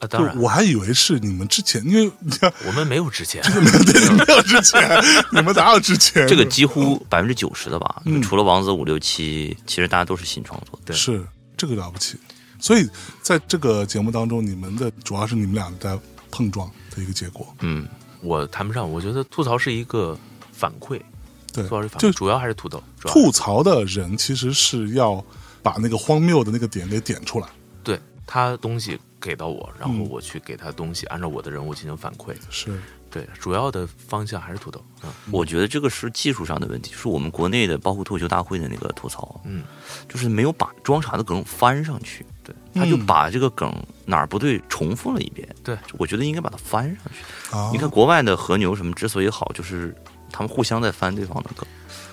[0.00, 0.36] 啊，当然。
[0.36, 4.82] 我还以为是你们之前，因为你 看我们没有之前， 没有之前，
[5.30, 6.26] 你们哪有之前？
[6.26, 8.20] 这个几乎百分之九十的吧，嗯。
[8.20, 10.76] 除了王子五六七，其实大家都是新创作。
[10.84, 10.96] 对。
[10.96, 11.24] 是
[11.56, 12.16] 这个了不起。
[12.60, 12.88] 所以
[13.22, 15.98] 在这个节目当中，你们的主要是你们俩在
[16.30, 17.46] 碰撞的一个结果。
[17.60, 17.88] 嗯，
[18.20, 20.16] 我谈不上，我觉得吐槽是一个
[20.52, 21.00] 反馈，
[21.52, 25.24] 对吐槽是，反就馈，主要还是土豆，吐槽的人其实是要
[25.62, 27.48] 把那个荒谬的那个点给点出来。
[27.82, 32.34] 对他东西给到我，然后嗯我去给他东西，按照我的人物进行反馈。
[32.50, 34.80] 是，对，主要的方向还是土豆。
[35.02, 39.64] 嗯我觉得这个是技术上的问题，就是我们国内的包括脱口秀大会的那个吐槽，嗯，
[40.08, 42.39] 就是没有把装傻的梗翻上去，对，
[42.80, 43.72] 他就把这个梗
[44.06, 47.54] 哪儿不对重复了一遍，对，我觉得应该把它翻上去。
[47.54, 49.94] 啊你看国外的和牛什么之所以好，就是
[50.32, 51.66] 他们互相在翻对方的梗，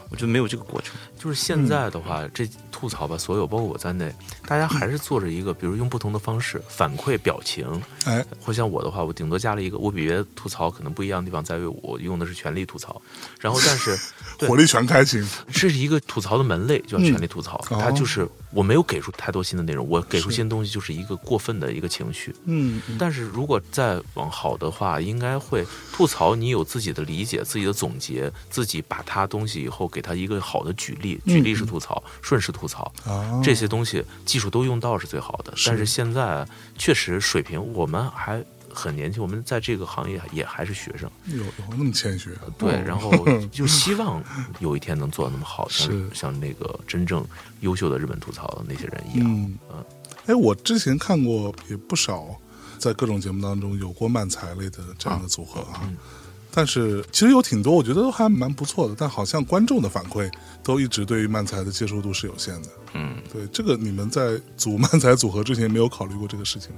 [0.09, 0.95] 我觉得没有这个过程。
[1.17, 4.13] 就是现在的话，这吐槽吧，所有包括我在内，
[4.45, 7.65] 大家还是做着一个，比如用不同的方式反馈表情。
[8.05, 13.01] 哎，或像我的话，我顶多加了一个，我比别的吐槽可能不一样的地方在于，我用的是全力吐槽。
[13.39, 13.97] 然后，但是
[14.47, 17.57] 火力全开型，这是一个吐槽的门类，叫全力吐槽。
[17.69, 22.33] 哦它就是我没有给出太多新的内容，我给出新的东西就是一个过分的一个情绪。
[22.45, 35.55] 嗯，嗯但是如果再往好的话，应该会吐槽你有自己的理解、自己的总结，自己把它东西以后给它一个好的举例，举例式吐槽、顺势吐槽，啊，这些东西技术都用到是最好的。
[35.55, 38.43] 是但是现在确实水平我们还
[38.73, 42.41] 很年轻，我们在这个行业也还是学生，有有那么谦虚啊？
[42.57, 43.11] 对，哦然后
[43.51, 44.23] 就希望
[44.59, 47.25] 有一天能做的那么好，像像那个真正
[47.61, 49.25] 优秀的日本吐槽的那些人一样。
[49.27, 49.57] 嗯，
[50.27, 52.27] 哎，我之前看过也不少，
[52.77, 55.89] 在各种节目当中有过漫才类的这样的组合啊。
[56.57, 60.27] 但是其实有挺多，我觉得都还蛮不错的，但好像观众的反馈
[60.63, 62.69] 都一直对于漫才的接受度是有限的。
[62.95, 66.77] 嗯，对，这个你们在组漫才组合之前没有考虑过这个事情吗？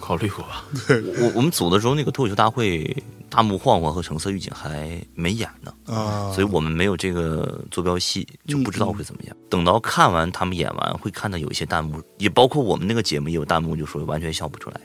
[0.00, 0.64] 考虑过吧？
[0.88, 2.96] 对我我们组的时候，那个脱口秀大会，
[3.30, 9.36] 大木晃晃和橙色预警还没演呢，啊，所以我们没有这个坐标系，就不知道会怎么样。
[9.48, 14.80] 等到看完他们演完，会看到有一些弹幕，也包括我们那个节目也有弹幕，就说完全笑不出来。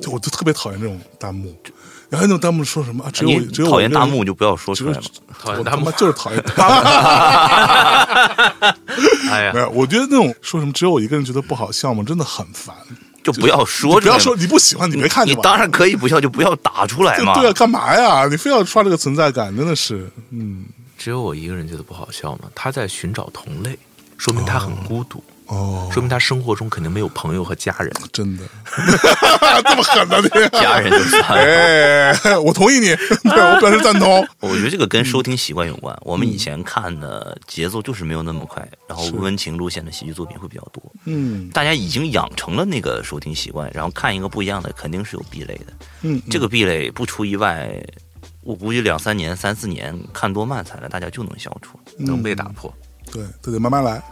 [0.00, 1.54] 就我就特别讨厌这种弹幕，
[2.08, 3.10] 然后那种弹幕说什么啊？
[3.12, 5.10] 只有我只有我讨厌弹幕就不要说只有出来嘛。
[5.28, 6.74] 我讨厌弹幕他妈就是讨厌弹幕。
[9.30, 12.74] 哎呀没，有，我觉得那种说什么只有我一个人觉得不好笑吗，真的很烦。
[13.22, 17.34] 就不要说出来，不要说你不喜欢，你没看见你当然可以不笑，就不要打出来嘛。
[17.34, 18.28] 对啊，干嘛呀？
[18.30, 20.64] 你非要刷这个存在感，真的是，嗯，
[20.96, 22.42] 只有我一个人觉得不好笑吗？
[22.54, 23.76] 他在寻找同类，
[24.16, 25.22] 说明他很孤独，哦，
[25.92, 27.92] 说明他生活中肯定没有朋友和家人。
[28.12, 28.44] 真的
[29.64, 30.28] 这么狠呢、你？
[30.58, 31.36] 家人就算了。
[31.36, 32.86] 哎，我同意你，
[33.30, 34.26] 对我表示赞同。
[34.40, 35.96] 我觉得这个跟收听习惯有关。
[36.02, 40.82] 我们以前看的节奏就是没有那么快，然后温情路线的喜剧作品会比较多。
[41.04, 45.72] 嗯大家已经养成了那个收听习惯，然后看一个不一样的，肯定是有壁垒的。
[46.02, 47.70] 嗯，这个壁垒不出意外，
[48.42, 51.78] 我估计两三年、三四年看多漫才了，大家就能消除。
[51.98, 52.72] 能被打破。
[53.12, 54.02] 对，都得慢慢来。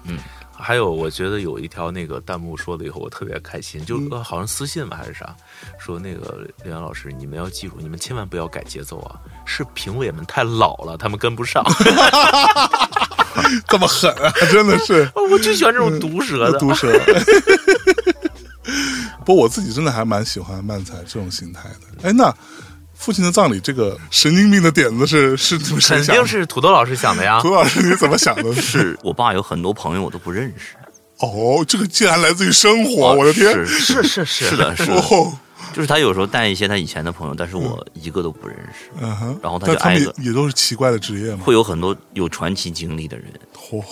[0.64, 5.36] 还有，我觉得有一条那个弹幕说了以后，我特别开心，就、呃好像私信吧还是啥，
[5.78, 11.62] 说那个刘洋老师，你们要记住，你们千万不要改节奏啊，是评委们太老了，他们跟不上。
[13.68, 16.58] 这么狠啊，真的是 我就喜欢这种毒舌的。
[16.58, 16.88] 毒舌。
[19.24, 22.08] 不过我自己真的还蛮喜欢漫才这种心态的。
[22.08, 22.34] 哎，那
[23.04, 26.02] 父亲的葬礼这个神经病的点子是 是肯？
[26.06, 27.54] 定是土豆老师想的呀 土豆。
[27.56, 28.52] 老师你怎么想的？
[28.56, 30.74] 是我爸有很多朋友我都不认识，
[31.18, 33.52] 哦，这个竟然来自于生活，我的天！
[33.66, 35.32] 是是是是是的，是的，哦，
[35.74, 38.90] 就是他有时候带一些他以前的朋友，但是我一个都不认识。
[38.98, 41.42] 嗯哼，然后他就挨个也也都是奇怪的职业嘛。
[41.44, 43.26] 会有很多有传奇经历的人。
[43.70, 43.84] 哦，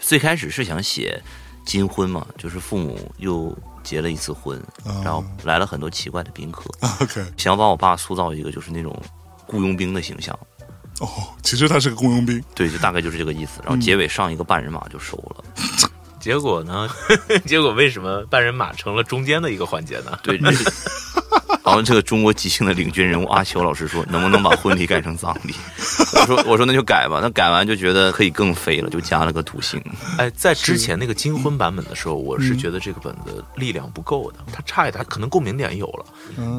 [0.00, 1.22] 最开始是想写
[1.66, 3.54] 金婚嘛，就是父母又
[3.86, 6.68] 结了一次婚，啊然后来了很多奇怪的宾客
[7.00, 9.00] ，OK，想要把我爸塑造一个就是那种
[9.46, 10.36] 雇佣兵的形象。
[10.98, 11.08] 哦，
[11.42, 12.42] 其实他是个雇佣兵。
[12.54, 13.60] 对，就大概就是这个意思。
[13.64, 15.44] 然嗯后结尾上一个半人马就收了。
[16.18, 16.88] 结果呢？
[17.46, 20.18] 结果为什么半人马成了中间的一个环节呢？
[20.24, 20.50] 对，这
[21.66, 25.52] 然后这个中国即兴的领军人物阿秋老师说，能不能把婚礼改成葬礼？
[26.14, 27.18] 我说我说那就改吧。
[27.20, 29.82] 那改完就觉得可以更飞了，就加了个土星。
[30.16, 36.06] 哎，在之前那个金婚版本的时候，我是觉得这个本子力量不够的，它差一点，可能共鸣点有了。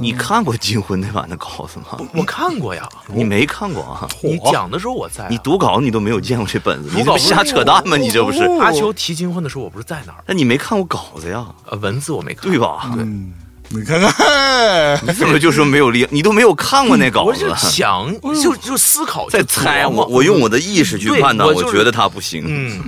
[0.01, 1.97] 你看过金婚那版的稿子吗？
[2.13, 4.07] 我看过呀， 你没看过啊？
[4.21, 7.95] 你讲的时候我在啊、你读稿你都没有见过这本子，你这不瞎扯淡吗？
[7.95, 8.43] 你这不是？
[8.59, 10.23] 阿秋提金婚的时候，我不是在哪儿？
[10.27, 11.47] 那你没看过稿子呀？
[11.65, 12.59] 呃，文字我没看，对？
[12.59, 12.91] 吧？
[12.93, 13.33] 对嗯，
[13.69, 16.07] 你看看，你怎么就说没有力？
[16.09, 22.43] 你都没有看过那稿我子就，想，就就思考，在猜我，我用我的意识去判断，我就是我觉得他不行。
[22.47, 22.81] 嗯，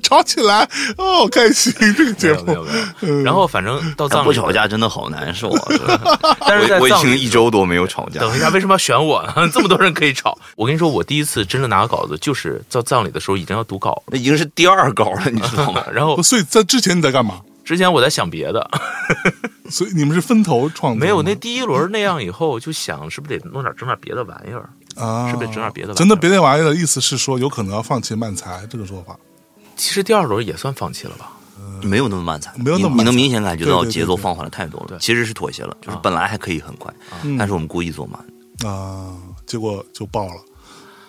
[0.00, 0.62] 吵起来，
[0.96, 2.64] 哦，好开心这个没节目。
[3.24, 6.38] 然后反正到葬礼不吵，架真的好难受啊！
[6.46, 8.20] 但是在我我已经一周多没有吵架。
[8.20, 9.34] 等一下，为什么要选我呢？
[9.52, 10.38] 这么多人可以吵。
[10.54, 15.82] 我跟你说，我第一次真正拿稿子，就是到葬礼的时候已经要读稿那已经是第二稿了，你知道吗。
[15.92, 17.40] 然后所以在之前你在干嘛？
[17.64, 18.68] 之前我在想别的，
[19.70, 21.00] 所以你们是分头创作？
[21.00, 24.68] 没有那第一轮那样以后，就想是不是得弄点整点别的玩意儿？
[24.96, 29.16] 啊，是不是整点别的玩意儿真的别的玩意儿的意思是说，有可能要放弃漫才这个说法。
[29.76, 31.32] 其实第二轮也算放弃了吧？
[31.82, 34.98] 没有那么慢才，没有那么漫才你你能明显感觉到节奏放缓了太多了。
[34.98, 36.92] 其实是妥协了，就是啊本来还可以很快，
[37.24, 38.20] 嗯但是我们故意做慢。
[38.70, 39.14] 啊，
[39.46, 40.34] 结果就爆了。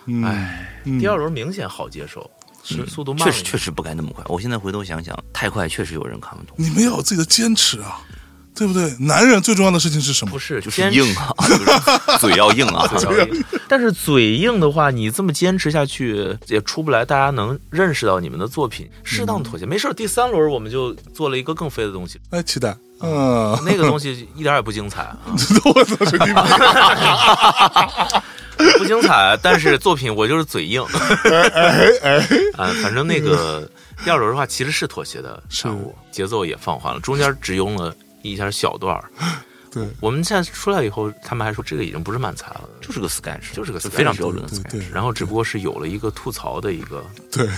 [0.06, 2.28] 嗯，哎，嗯第二轮明显好接受，
[2.64, 4.24] 是速度慢确实确实不该那么快。
[4.28, 8.00] 我现在回头想想，太快确实有人看不懂，你们要有自己的坚持啊，
[8.54, 8.94] 对不对？
[8.98, 10.38] 男人最重要的事情是什么不？
[10.38, 12.86] 是就是坚持硬啊，就是嘴要硬啊。
[12.96, 13.44] 嘴要硬。
[13.68, 19.66] 但是嘴硬的话，你这么坚持下去也出不来，大家能认识到你们的作品，适当妥协。
[19.66, 22.76] 没事儿，第三轮我们就做了一个更飞的东西，哎，期待。
[23.04, 25.16] 嗯，那个东西一点也不精彩啊！
[28.78, 30.82] 不精彩，但是作品我就是嘴硬。
[31.24, 32.16] 哎 哎，
[32.56, 33.68] 啊，反正那个
[34.04, 39.04] 第二轮的话，其实是妥协的产物，节奏也放缓了，中间只用了一下小段儿。
[39.72, 44.84] 对我们现在出来以后，他们还说这个已经不是漫才了，就是个 sketch，就是个非常标准的 sketch。
[44.92, 47.48] 然后只不过是有了一个吐槽的一个对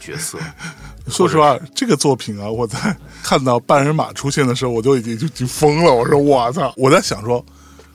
[0.00, 0.38] 角色。
[1.08, 5.92] 说实话，这个作品啊，我在看到半人马出现的时候，我就已经就已经疯了。
[5.92, 6.72] 我说我操！
[6.76, 7.44] 我在想说，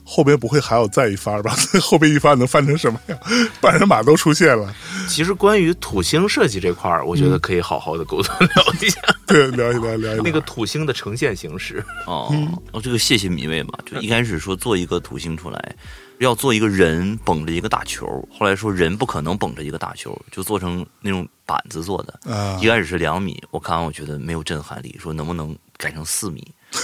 [0.04, 1.56] 后边不会还有再一番吧？
[1.80, 3.18] 后边一番能翻成什么样？
[3.62, 4.74] 半人马都出现了，
[5.08, 10.22] 其实关于土星设计这块儿，我觉得可以好好的沟通聊一下 对，聊一聊，聊一聊。
[10.22, 11.82] 那个土星的呈现形式。
[12.06, 15.74] 哦，嗯哦，这个谢谢米未嘛，就一开始说做一个土星出来，
[16.18, 22.32] 要做一个人捧着一个大球，后来说人不可能捧着一个大球，就做成那种板子做的。
[22.32, 26.46] 啊一开始是两米，我看完我觉得没有震撼力，说能不能改成四米？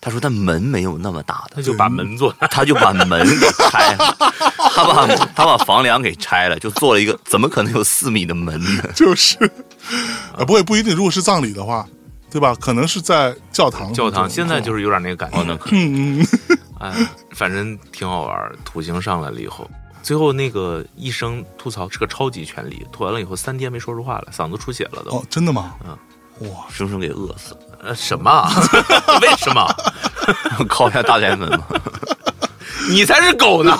[0.00, 4.14] 他说但门没有那么大的他，就把门做，他就把门给拆了，
[4.74, 8.82] 他把他把房梁给拆了，就做了一个，怎么可能有四米的门呢？
[8.94, 9.38] 就是，
[10.36, 10.94] 啊，不过也不一定。
[10.94, 11.88] 如果是葬礼的话，
[12.30, 12.54] 对吧？
[12.60, 13.94] 可能是在教堂。
[13.94, 15.38] 教堂现在就是有点那个感觉。
[15.38, 16.58] 哦，那可能嗯嗯，
[16.90, 18.54] 哎，反正挺好玩儿。
[18.64, 19.68] 土星上来了以后，
[20.02, 25.16] 最后那个医生吐槽是个超级权力，吐完了以后三天没说出话来，嗓子出血了都。
[25.16, 25.74] 哦，真的吗？
[25.84, 25.96] 嗯，
[26.50, 28.50] 哇，生生给饿死了，呃，什么啊？
[29.22, 29.66] 为什么？
[30.68, 31.64] 靠一下大宅门吗。
[32.90, 33.74] 你才是狗呢！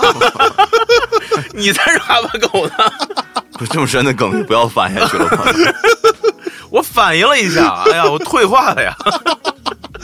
[1.53, 2.75] 你才是哈巴狗呢！
[3.53, 5.45] 不这么深的梗就不要翻下去了吧？
[6.71, 8.97] 我反应了一下，哎呀，我退化了呀！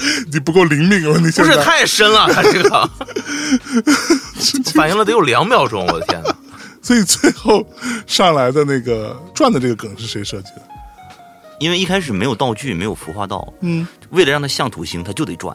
[0.33, 1.19] 你不够灵敏啊！
[1.19, 2.91] 你不是太深了，他这个
[4.75, 6.35] 反应了得有两秒钟，我的天哪！
[6.83, 7.67] 所以最后
[8.07, 10.63] 上来的那个转的这个梗是谁设计的？
[11.59, 15.55] 因为一开始没有道具，没有孵化道，嗯，为了让它像土星，它就得转。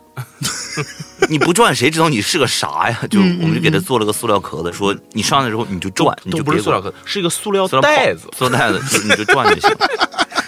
[1.29, 2.99] 你不转，谁知道你是个啥呀？
[3.09, 9.69] 就嗯我们就给他做了个塑料壳子，说你上来之后你就转，你就不是塑料壳，是一个塑料袋子，塑料袋子，你就转就行。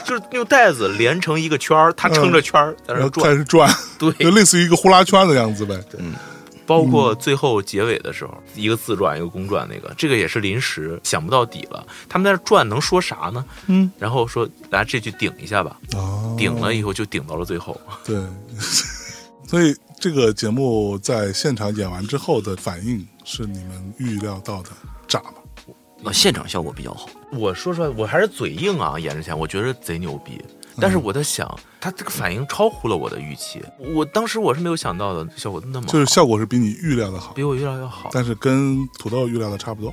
[0.08, 3.28] 就是用袋子连成一个圈儿，它撑着圈儿在那转。
[3.30, 5.78] 开始转， 对，就类似于一个呼啦圈的样子呗。
[6.66, 11.86] 包括最后结尾的时候，一个自转一个公转，那个这个也是临时想不到底了。
[12.10, 13.44] 他们在那转能说啥呢？
[13.68, 17.80] 嗯，然后说来这句顶一下吧，哦，顶了以后就顶到了最后。
[18.06, 18.18] 对，
[19.48, 24.70] 所以这个节目在现场演完之后的反应是你们预料到的
[25.08, 25.34] 炸吗？
[26.04, 30.40] 呃，现场效果比较好，我说出来，我还是嘴硬啊，演之前我觉得贼牛逼。
[30.80, 33.60] 但是我在想，他这个反应超乎了我的预期。
[33.80, 38.12] 我当时我是没有想到的，效果那么好，就是效果是比你预料的好，比我预料要好。
[38.14, 39.92] 但是跟土豆预料的差不多。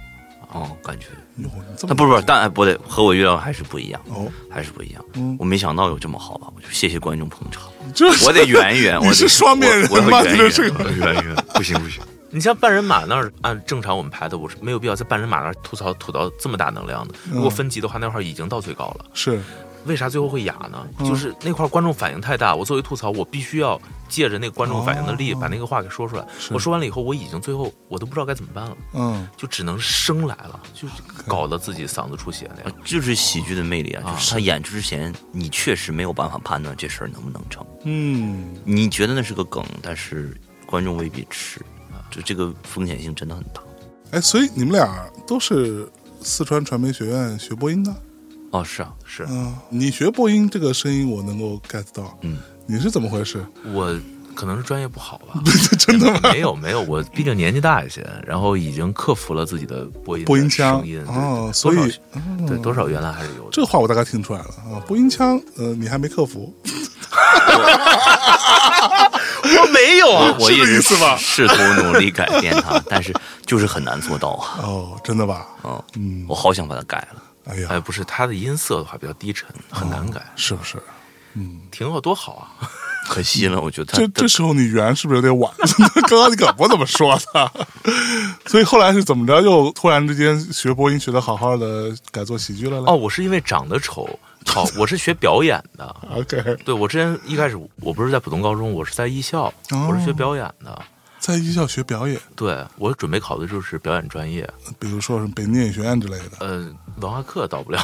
[0.53, 1.07] 哦，感觉。
[1.37, 5.05] 哟，你这么但不是不是，但哎不对，和我预料还是不一样，哦，还是不一样。
[5.15, 7.65] 嗯我没想到有这么好吧，我就谢谢观众捧场。
[7.95, 12.03] 这我得圆一圆， 我是双面人我我吗要圆一圆你这是个我要圆一圆，不行不行。
[12.31, 17.15] 你像半人马那儿，按正常我们排的我是没有必要在半人马那儿吐槽吐到这么大能量的。
[17.31, 19.07] 如果分级的话，那块儿已经到最高了。
[19.15, 19.41] 是
[19.87, 20.87] 为啥最后会哑呢？
[20.99, 26.27] 嗯就是那块儿观众反应太大，我作为吐槽，我必须要借着那个观众反应的力，哦把那个话给说出来。
[26.39, 30.89] 是我说完了以后，我已经最后我都不知道该怎么办了，嗯，就只能生来了，就
[31.27, 32.75] 搞得自己嗓子出血那啊样。
[32.85, 34.03] 就是喜剧的魅力啊！
[34.07, 37.65] 啊就是他演之前，你确实没有办法判断这事儿能不能成。
[37.85, 40.35] 嗯，你觉得那是个梗，但是
[40.67, 41.61] 观众未必吃，
[42.11, 43.61] 就这个风险性真的很大。
[44.13, 45.89] 哎，所以你们俩都是
[46.21, 47.95] 四川传媒学院学播音的，
[48.55, 53.45] 哦，是啊，是嗯，你学播音这个声音我能够 get 到，嗯，你是怎么回事？
[53.73, 53.93] 我
[54.33, 55.43] 可能是专业不好吧。
[55.77, 56.21] 真的吗？
[56.33, 61.93] 没有没有，我毕竟年纪大一些，然后已经克服了自己的播音播音腔声音哦所以
[62.47, 63.49] 对多少原来还是有的。
[63.51, 66.55] 这话我大概听出来了啊，播音腔，呃，你还没克服，
[69.43, 73.13] 我没有啊， 我一直是吧试图努力改变它，但是
[73.45, 74.61] 就是很难做到啊。
[74.63, 75.45] 哦，真的吧？
[75.63, 77.21] 哦，嗯我，好想把它改了。
[77.47, 80.83] 哎呀，哎，不是，他的音色的话比较低沉，很难改，是不是？
[81.37, 82.71] 嗯挺好，多好啊！
[83.09, 85.53] 可惜了，我觉得这这时候你圆是不是有点晚？
[86.09, 87.53] 刚刚你可不怎么说的。
[88.47, 89.43] 所以后来是怎么着？
[89.43, 92.85] 又突然之间学播音学的好好的，改做喜剧了呢？
[92.87, 94.09] 哦，我是因为长得丑，
[94.47, 95.85] 好，我是学表演的。
[96.15, 100.83] OK，对我之前一开始我不是在普通高中，我是在艺校，哦我是学表演的。
[101.25, 104.47] 在艺校学表演，对我准备考的就是表演专业，
[104.79, 106.25] 比如说是北电影学院之类的。
[106.41, 106.71] 呃，
[107.01, 107.83] 文化课到不了。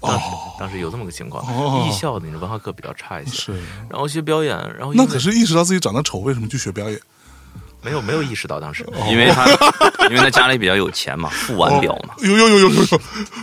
[0.00, 0.24] 当时、
[0.58, 1.86] 当时有这么个情况，哦。
[1.86, 3.52] 艺校的你的文化课比较差一些，是，
[3.90, 6.98] 然后学表演，然后那可是意识到自己长得丑，为什么去学表演？
[7.82, 8.82] 没有没有意识到当时。
[9.10, 9.44] 因为他
[10.08, 12.82] 因为他家里比较有钱嘛，富完表嘛， 有有有有有。
[12.82, 13.00] 有，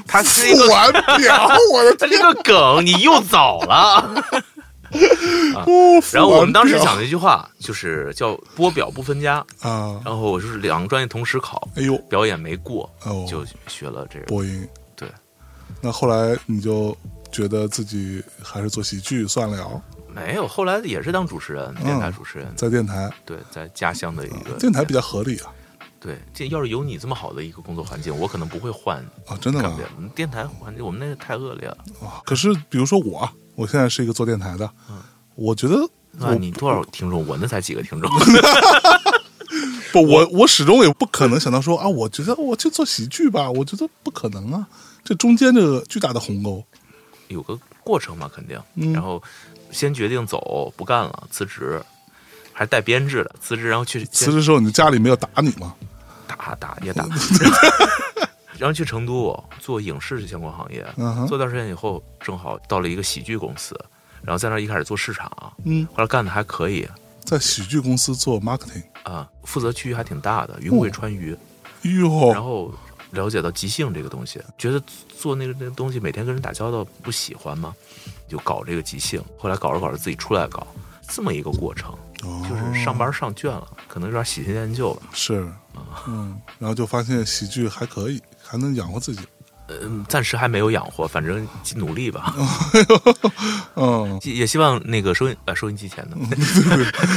[0.08, 4.26] 他是一个付完表，我的他这个梗你又早了。
[5.56, 14.26] 哦，然后我们当时讲的一句话就是叫“播表不分家啊”，，然后我就是两个专业同时考，哎呦，表演没过，哦就学了这个。
[14.26, 14.68] 播音。
[14.96, 15.08] 对，
[15.82, 16.96] 那后来你就
[17.32, 19.82] 觉得自己还是做喜剧算了，
[20.14, 22.48] 没有，后来也是当主持人，电台主持人。
[22.56, 25.52] 在电台，对，在家乡的一个电台比较合理啊。
[26.06, 29.76] 对，这要是有你这么好的一个工作环境，我可能不会换啊，真的吗。
[30.14, 31.78] 电台环境我们那个太恶劣了。
[32.00, 34.70] 啊可是比如说我啊，我现在是一个做电台的，
[35.34, 35.78] 我觉得
[36.12, 37.26] 那你多少听众？
[37.28, 38.08] 我那才几个听众。
[39.92, 44.68] 不，我我始终也不可能想到说啊，我觉得我去做喜剧吧，我觉得不可能啊，
[45.04, 46.64] 这中间这个巨大的鸿沟。
[47.30, 48.62] 有个过程嘛，肯定。
[48.76, 49.24] 嗯然后
[49.72, 51.82] 先决定走，不干了，辞职，
[52.54, 55.74] 还带编制的辞职，然后去辞职时候，你家里没有打你吗？
[56.28, 57.06] 打打也打，
[58.58, 63.78] 然后去成都做影视相关行业，嗯做段时间以后，正好到了一个喜剧公司，
[64.22, 65.30] 然后在那儿一开始做市场，
[65.66, 66.88] 嗯，后来干的还可以。
[67.24, 71.36] 在喜剧公司做 marketing，啊，负责区域还挺大的，云贵川渝，
[71.82, 72.32] 哟。
[72.32, 72.72] 然，后
[73.12, 74.80] 了解到即兴这个东西，觉得
[75.18, 77.74] 做那个那个东西每天跟人打交道不喜欢嘛，
[78.30, 80.68] 就搞这个即兴，后来搞着搞着自己出来搞，
[81.10, 81.98] 这么一个过程，哦
[82.48, 85.02] 就是上班上倦了，可能有点喜新厌旧了。
[85.14, 85.52] 是，
[86.08, 89.22] 嗯，然后就发现喜剧还可以，还能养活自己。
[89.68, 92.36] 嗯，暂时还没有养活，反正努力吧。
[93.76, 96.16] 嗯，也也希望那个收音呃收音机前的，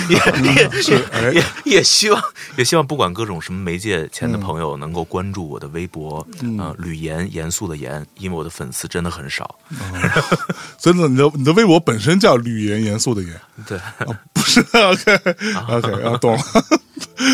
[0.08, 0.16] 也
[1.32, 2.22] 也，也也希望
[2.56, 9.54] 也希望不管各种什么媒介前的朋友能够关注我的微博，嗯、吕岩严肃的严，因为我的粉丝真的很少。
[10.78, 13.78] 真的，你的你的微博本身叫吕岩，严肃的严，对，
[14.32, 15.14] 不是？OK
[15.68, 16.42] OK，啊，懂了。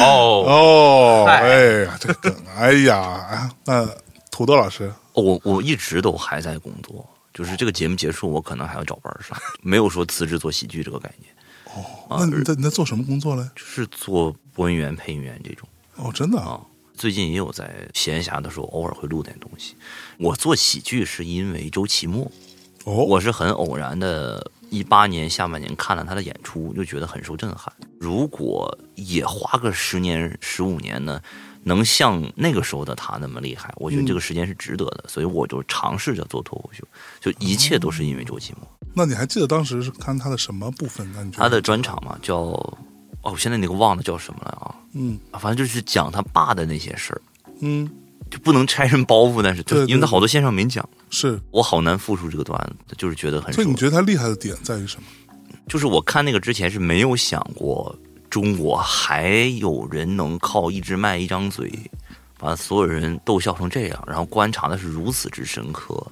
[0.01, 1.41] 哦，哦，嗨。
[1.43, 3.87] 哎呀，这个梗，哎呀，啊那
[4.31, 11.33] 土豆老师，哦我我一直都还在工作，就是这个节目结束，我可能还要找班儿上，没有说辞职做喜剧这个概念，
[11.65, 13.49] 哦那你在你在做什么工作嘞？
[13.57, 15.69] 就是做播音员、配音员这种。
[15.97, 16.61] 哦，真的啊，啊，
[16.95, 19.77] 最近也有在闲暇的时候偶尔会录点东西。
[20.19, 22.31] 我做喜剧是因为周奇墨，
[22.85, 27.73] 哦，我是很偶然的，一八年下半年看了他的演出，就觉得很受震撼。
[28.01, 31.21] 如果也花个十年、十五年呢，
[31.65, 36.85] 能像那个时候的他那么厉害，我觉得这个时间是值得的，所以我就尝试着做脱口秀，
[37.21, 38.69] 就一切都是因为周奇墨。
[38.95, 41.11] 那你还记得当时是看他的什么部分？
[41.33, 42.79] 他的专场嘛，叫哦，
[43.23, 47.21] 我现在那个忘了叫什么了啊，嗯反正就是讲他爸的那些事儿，
[47.61, 47.91] 嗯
[48.31, 50.89] 就不能拆人包袱，但是对因为他好多线上没讲。
[51.11, 52.59] 是，我好难复述这个段
[52.89, 53.75] 子，就是觉得很所以你。
[53.75, 55.07] 觉得他厉害的点在于什么？
[55.69, 57.97] 就是我看那个之前是没有想过，
[58.35, 59.29] 中国还
[59.61, 61.73] 有人能靠一支麦、一张嘴，
[62.37, 66.05] 把所有人逗笑成这样，然后观察的是如此之深刻，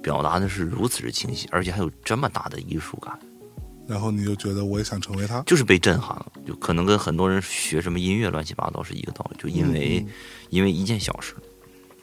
[0.00, 3.18] 表达的是如此之清晰，而且还有这么大的艺术感，
[3.88, 6.32] 然后你就觉得我也想成为他，就是被震撼了。
[6.46, 10.06] 就可能跟很多人学什么音乐乱七八糟是一个道理，就因为、
[10.50, 11.34] 因为一件小事，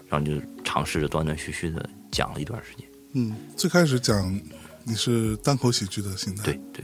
[0.09, 0.33] 然后就
[0.65, 2.85] 尝试着断断续续的讲了一段时间。
[3.13, 4.37] 嗯，最开始讲
[4.83, 6.83] 你是单口喜剧的心态，对，对，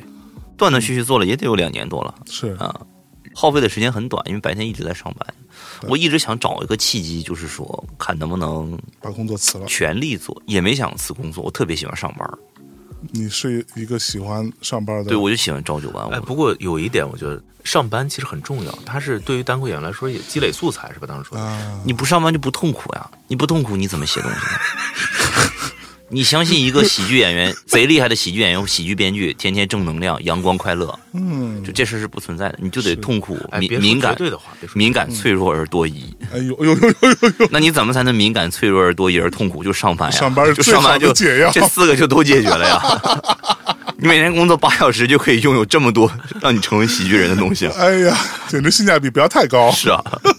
[0.58, 2.14] 断断续续做了也得有两年多了。
[2.30, 2.76] 是啊，
[3.34, 5.34] 耗费的时间很短，因为白天一直在上班。
[5.88, 9.66] 我一直想找一个契机，就是说看能不能把工作辞了。
[9.68, 11.44] 全力做，也没想辞工作。
[11.44, 12.28] 我特别喜欢上班，
[13.12, 16.24] 你是一个喜欢上班的，对我就喜欢朝九晚哎，五。
[16.24, 21.06] 不过有一点，我觉得上班其实很重要，它是对于单口演员来说也积累素材，是吧？
[21.06, 25.52] 当时说，啊，你不上班就不痛苦呀，你不痛苦你怎么写东西呢？
[26.10, 36.16] 你相信一个喜剧演员， 贼厉害的喜剧演员、喜剧编剧，天天正能量、阳光快乐，嗯，就这事儿是不存在的，你就得痛苦、哎，敏敏感、对的话，敏感、脆弱而多疑。
[36.34, 39.64] 哎呦呦呦呦呦呦，那你怎么才能敏感、脆弱而多疑而痛苦？
[39.64, 42.82] 就上班呀，上班就上班就解药这四个就都解决了呀。
[44.00, 47.74] 你每天工作八小时就可以拥有这么多让你成为喜剧人的东西了。
[47.76, 48.16] 哎呀，
[48.48, 49.72] 简直性价比不要太高。
[49.72, 50.00] 是啊，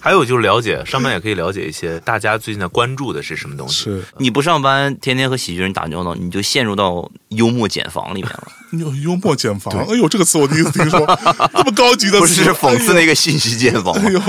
[0.00, 3.84] 还有就是了解上班也可以了解一些大家最近在关注的是什么东西。
[3.84, 8.48] 是你不上班，天天和喜剧人打交道，你就陷入到幽默茧房里面了。
[8.72, 11.00] 幽幽默茧房，哎呦，这个词我第一次听说，
[11.52, 14.20] 这么高级的不， 是讽刺那个信息茧房哎呦，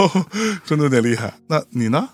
[0.65, 1.33] 真的有点厉害。
[1.47, 2.09] 那你呢？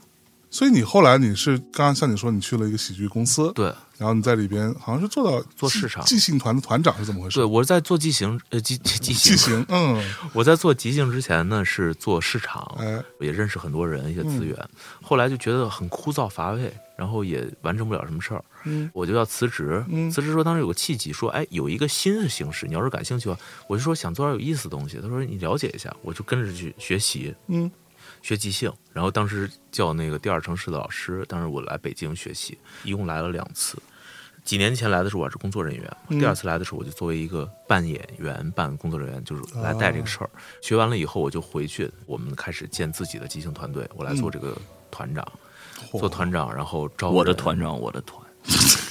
[0.49, 6.03] 所以你后来你是刚刚像你说，你去了一个喜剧公司，对然后你在里边好像是做到做市场。
[6.05, 7.39] 即兴团的团长是怎么回事？
[7.39, 14.57] 对，我是在做即兴呃即即即即兴，兴，嗯， 我在做即兴之前呢是做市场，哎，也认识很多人一些资源，
[15.01, 18.89] 后来就觉得很枯燥乏味，然后也完成不了什么事儿，嗯。
[18.93, 19.83] 我就要辞职。
[19.89, 20.09] 嗯。
[20.11, 24.99] 辞职说当时有个契机，说哎有一个新的形式，你要是感兴趣的话，我就说想做点有意思的东西。
[25.01, 27.69] 他说你了解一下，我就跟着去学习，嗯，
[28.21, 28.71] 学即兴。
[28.93, 33.77] 然后当时叫那个第二城市的老师，当时我来北京学习，一共来了两次。
[34.43, 40.29] 几年前来的时候我是工作人员，嗯第二次来的时候我就作为一个半演员、半工作人员，就是来带这个事儿。
[40.61, 44.57] 学完了以后我就回去，我们开始建自己的即兴团队，我来做这个
[44.89, 45.27] 团长，
[45.91, 48.25] 嚯做团长，然后招我的团长，我的团，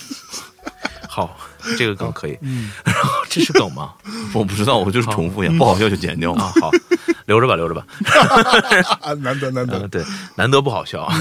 [1.08, 1.38] 好，
[1.78, 3.94] 这个梗可以，嗯， 然后这是梗吗？
[4.34, 6.70] 我不知道，我就是重复一下，不好笑就剪掉啊，好，
[7.26, 7.86] 留着吧，留着吧。
[9.02, 10.04] 啊，难得难嗯，得，对，
[10.36, 11.06] 难得不好笑。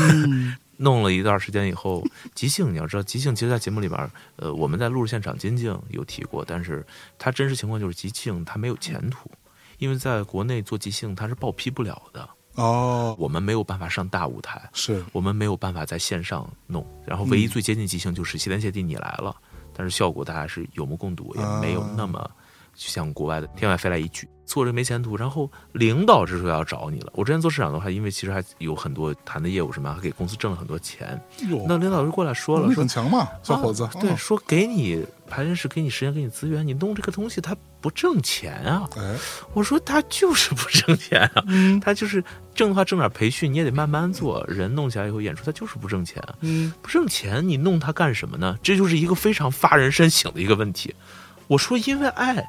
[0.78, 2.04] 弄了一段时间以后，
[2.34, 6.86] 即兴你要知道，即兴其实，在节目里边，呃，我们在录制现场金靖有提过，但是
[7.18, 9.32] 它真实情况就是即兴它没有前途，
[9.78, 19.34] 因为在国内做即兴它是报批不了的，哦，我们没有办法上大舞台，是，我们没有办法在线上弄，然后唯一最接近即兴就是谢天谢地你来了，
[19.74, 22.30] 但是效果大家是有目共睹，也没有那么
[22.76, 25.18] 像国外的天外飞来一句，做这没前途。
[25.18, 31.20] 然后领导这时候要找你了，我之前做市场的话，因为其实还有很多谈的业务什么，还给公司挣了很多钱。
[31.68, 38.88] 那领导就过来说了，说很强嘛，小伙子啊，对，嗯说给你排练室，给你时间，给你资源，你弄这个东西它不挣钱啊。
[38.98, 39.16] 哎，
[39.54, 42.24] 我说他就是不挣钱啊，嗯他就是
[42.54, 46.22] 挣的话挣点培训，你也得慢慢做，人弄起来以后演出他就是不挣钱
[46.82, 48.58] 不挣钱，你弄它干什么呢？
[48.62, 50.94] 这就是一个非常发人深省的一个问题。
[51.48, 52.44] 我说，因为爱，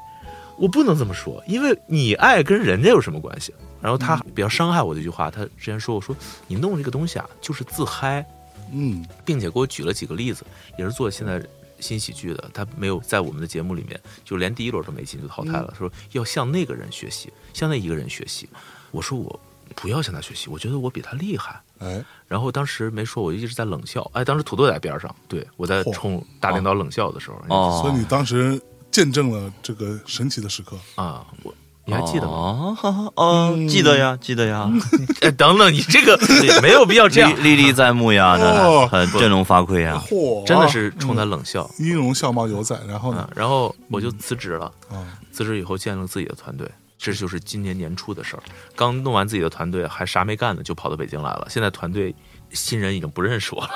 [0.57, 3.53] 我不能这么说，因为你爱跟人家有什么关系？
[3.79, 6.15] 然后他比较伤害我的一句话，他之前说我说
[6.47, 8.25] 你弄这个东西啊，就是自嗨，
[8.73, 10.43] 嗯，并且给我举了几个例子，
[10.77, 11.41] 也是做现在
[11.79, 18.49] 新喜剧的，他没有在我们的节目里面，就连第一轮都没进就淘汰了，说要向那个人学习，向那一个人学习。
[18.89, 19.39] 我说我
[19.75, 21.61] 不要向他学习，我觉得我比他厉害。
[21.77, 24.09] 哎，然后当时没说，我就一直在冷笑。
[24.13, 28.59] 哎，当时土豆在边上，对我在冲大领导冷笑的时候，哦，所以你当时
[28.91, 31.53] 见证了这个神奇的时刻，啊，我
[31.85, 32.33] 你还记得吗？
[32.33, 34.69] 哦，哈哈哦，记得呀，记得呀，
[35.21, 36.19] 哎，等等，你这个
[36.61, 38.89] 没有必要这样，历历在目呀，哦。
[38.91, 40.03] 那很振聋发聩呀。
[40.09, 41.69] 嚯，真的是冲他冷笑。
[41.79, 43.21] 音容笑貌犹在，然后呢？
[43.21, 48.43] 啊，，然后我就辞职了，啊，辞职以后建了自己的团队，这就是今年年初的事儿。
[48.75, 51.47] 刚弄完自己的团队，还啥没干呢，就跑到北京来了。
[51.49, 52.13] 现在团队
[52.51, 53.69] 新人已经不认识我了，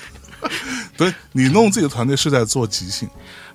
[0.96, 3.06] 对你弄自己的团队是在做即兴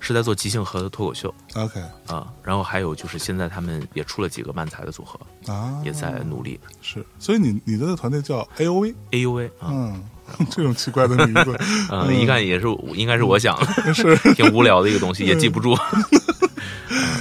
[0.01, 2.27] 是在做即兴和脱口秀，OK 啊。
[2.43, 5.17] 然后还有就是现在他们也出了几个漫才的组合，
[5.53, 6.59] 啊，也在努力。
[6.81, 9.69] 是，所以你你的那团队叫 A O V A O V 啊！
[9.69, 10.03] 嗯，
[10.49, 11.55] 这种奇怪的名字，
[11.91, 15.73] 嗯，一看也是应该是我想的，是挺无聊的一个东西，也记不住。
[15.73, 16.21] 嗯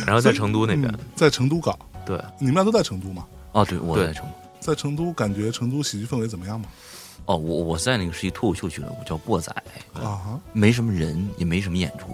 [0.07, 3.25] 然后在成都那边嗯，在成都搞，对，你们俩都在成都吗？
[3.53, 4.33] 哦，对，我对在成都。
[4.59, 6.67] 在成都，感觉成都喜剧氛围怎么样吗？
[7.27, 9.55] 哦，我我在那个是一脱口秀俱乐部，叫过载，
[9.95, 12.07] 啊，没什么人，也没什么演出，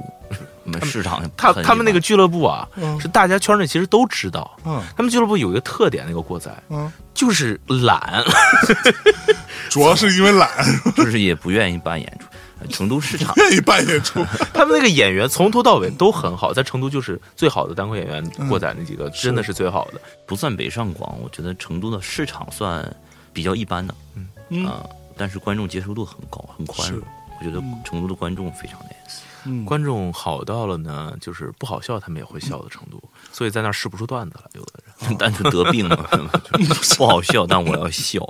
[0.66, 4.58] 我们市场他他们那个俱乐部啊，嗯是大家圈内其实都知道。
[4.64, 8.22] 嗯他们俱乐部有一个特点，那个过载嗯，就是懒，
[9.70, 10.50] 主要是因为懒，
[10.96, 12.26] 就是也不愿意办演出。
[12.58, 20.00] 呃成都市场愿意办演出， 他们那个演员从头到尾都很好，在成都就是最好的单口演员，过载那几个真的是最好的。
[20.26, 22.82] 不算北上广，我觉得成都的市场算
[23.34, 23.94] 比较一般的，
[24.48, 24.82] 嗯啊、
[25.18, 27.02] 但是观众接受度很高，很宽容。
[27.38, 29.18] 我觉得成都的观众非常 nice。
[29.46, 34.50] 嗯，观众好到了呢，就是不好笑他们也会笑的程度，所以在那儿试不出段子来。
[34.54, 34.72] 有的
[35.06, 35.96] 人单纯得病了，
[36.98, 38.20] 不好笑，但我要笑。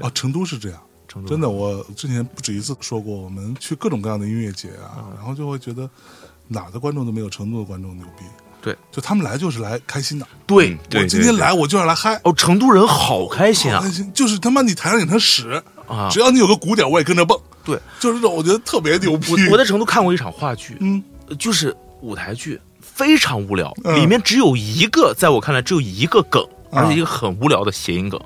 [0.00, 0.80] 啊，成都是这样。
[1.06, 5.88] 成都真的，我之前不止一次说过，我们去各种各样的音乐节啊，嗯然后就会觉得
[6.46, 8.24] 哪的观众都没有成都的观众牛逼。
[8.60, 10.26] 对，就他们来就是来开心的。
[10.46, 16.08] 对对我今天来我就要来嗨，哦，成都人好开心啊开心，就是他妈你台上演成屎，啊！
[16.10, 17.40] 只要你有个鼓点，我也跟着蹦。
[17.68, 19.32] 对，就是这种，我觉得特别牛逼。
[19.46, 21.04] 我我在成都看过一场话剧，嗯，
[21.38, 28.18] 就是舞台剧，非常无聊，嗯里面只有一个，在我看来只有一个梗，啊而且一个很无聊的谐音梗。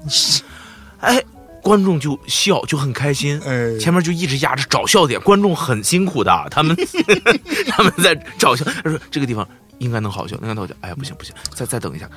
[1.00, 1.20] 哎，
[1.60, 3.40] 观众就笑，就很开心。
[3.44, 6.76] 哎前面就一直压着找笑点，观众很辛苦的，他们
[7.66, 8.64] 他们在找笑。
[8.64, 9.44] 他说这个地方
[9.78, 10.74] 应该能好笑，应该能好笑。
[10.82, 12.08] 哎呀，不行不行，再再等一下。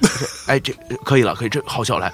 [0.45, 0.71] 哎，这
[1.03, 2.13] 可以了，可以，这好笑来。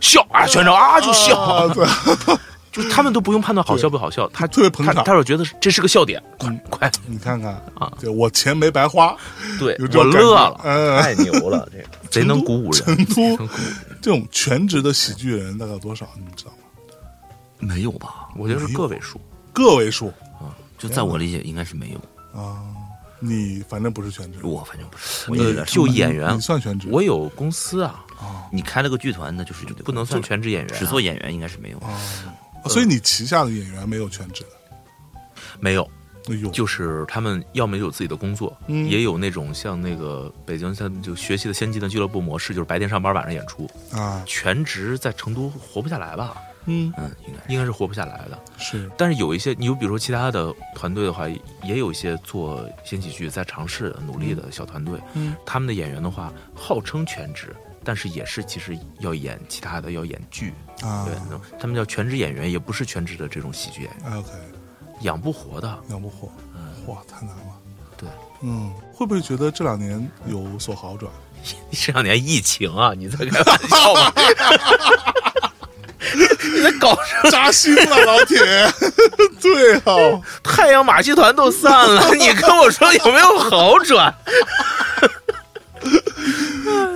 [0.00, 1.68] 笑啊，全场啊就笑，
[2.72, 4.94] 就是他们都不用判断好笑不好笑，他特别捧场。
[4.94, 6.60] 他他说觉得这是个笑点，快嗯。
[6.70, 9.14] 快，你看看啊，对我钱没白花，
[9.58, 11.02] 对我乐了，嗯。
[11.02, 11.84] 太牛了，这个。
[12.10, 13.48] 贼能鼓舞人，成都
[14.00, 16.08] 这种全职的喜剧人大概有多少？
[16.16, 16.56] 你们知道吗？
[17.58, 18.28] 没有吧？
[18.36, 19.20] 我觉得是个位数，
[19.52, 20.08] 个位数。
[20.40, 22.40] 啊就在我理解，应该是没有。
[22.40, 22.58] 啊。
[23.24, 26.88] 你反正不是全职，我反正不是，我呃有点就演员你算全职？
[26.90, 28.04] 我有公司啊，
[28.50, 31.80] 你开了个剧团，那就是不能算全职演员啊，只做演员应该是没有。
[32.64, 34.48] 哦所以你旗下的演员没有全职的。
[35.60, 35.88] 没有。
[36.28, 38.88] 哎呦，就是他们要么有自己的工作，嗯。
[38.88, 46.36] 也有那种像那个北京像就学习的先进的俱乐部模式，就是白天上班，晚上演出，啊，全职在成都活不下来吧？
[46.66, 48.38] 嗯，嗯，应该应该是活不下来的。
[48.56, 48.88] 是。
[48.96, 51.28] 但是有一些，你就比如说其他的团队的话，
[51.64, 57.52] 也有一些做新喜剧在尝试努力的小团队，嗯，他们的演员的话号称全职，
[57.84, 61.14] 但是也是其实要演其他的，要演剧，啊对，
[61.58, 64.28] 他们叫全职演员，也不是全职的这种喜剧演员，，OK，
[65.00, 65.78] 养不活的。
[65.88, 66.30] 养不活，
[66.86, 67.42] 哇，太难了。
[67.96, 68.08] 对，
[68.42, 71.10] 嗯，会不会觉得这两年有所好转？
[71.72, 74.12] 这两年疫情啊，你在开玩笑吗？
[76.14, 77.30] 你在搞什么？
[77.30, 78.38] 扎心了，老铁。
[79.40, 84.14] 对哦，太阳马戏团都散了，你跟我说有没有好转？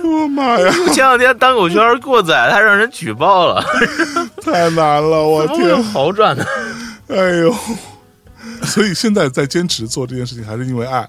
[0.07, 3.63] 我妈呀， 前两天单口圈过载，还让人举报了，
[4.41, 6.45] 太难了，我天，好转呢？
[7.09, 7.53] 哎呦。
[8.63, 11.07] 所以现在在坚持做这件事情，还是因为爱，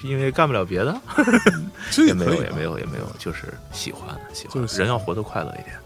[0.00, 0.94] 是因为干不了别的？
[1.90, 4.54] 其实也没有，也没有，也没有，就是喜欢，喜欢。
[4.54, 5.76] 就是人要活得快乐一点，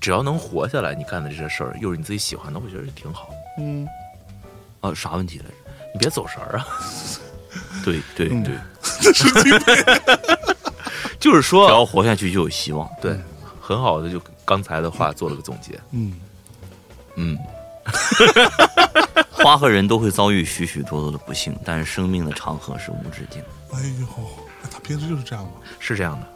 [0.00, 3.28] 只要能活下来，你干的这些事儿又是你自己喜欢的，我觉得挺好。
[3.58, 3.86] 嗯，
[4.80, 5.52] 啊，啥问题来着？
[5.94, 6.66] 你别走神儿啊！
[7.84, 8.54] 对对嗯对，
[11.22, 12.90] 就是说只要，活下去就有希望。
[13.00, 13.16] 对，
[13.60, 15.78] 很好的就刚才的话做了个总结。
[15.92, 16.12] 嗯，
[17.14, 17.38] 嗯，
[19.30, 23.40] 花和人都会遭遇许许多多的不幸，但是生命的长河是无止境。
[23.72, 24.06] 哎呦，
[24.68, 25.52] 他平时就是这样吗？
[25.78, 26.26] 是这样的，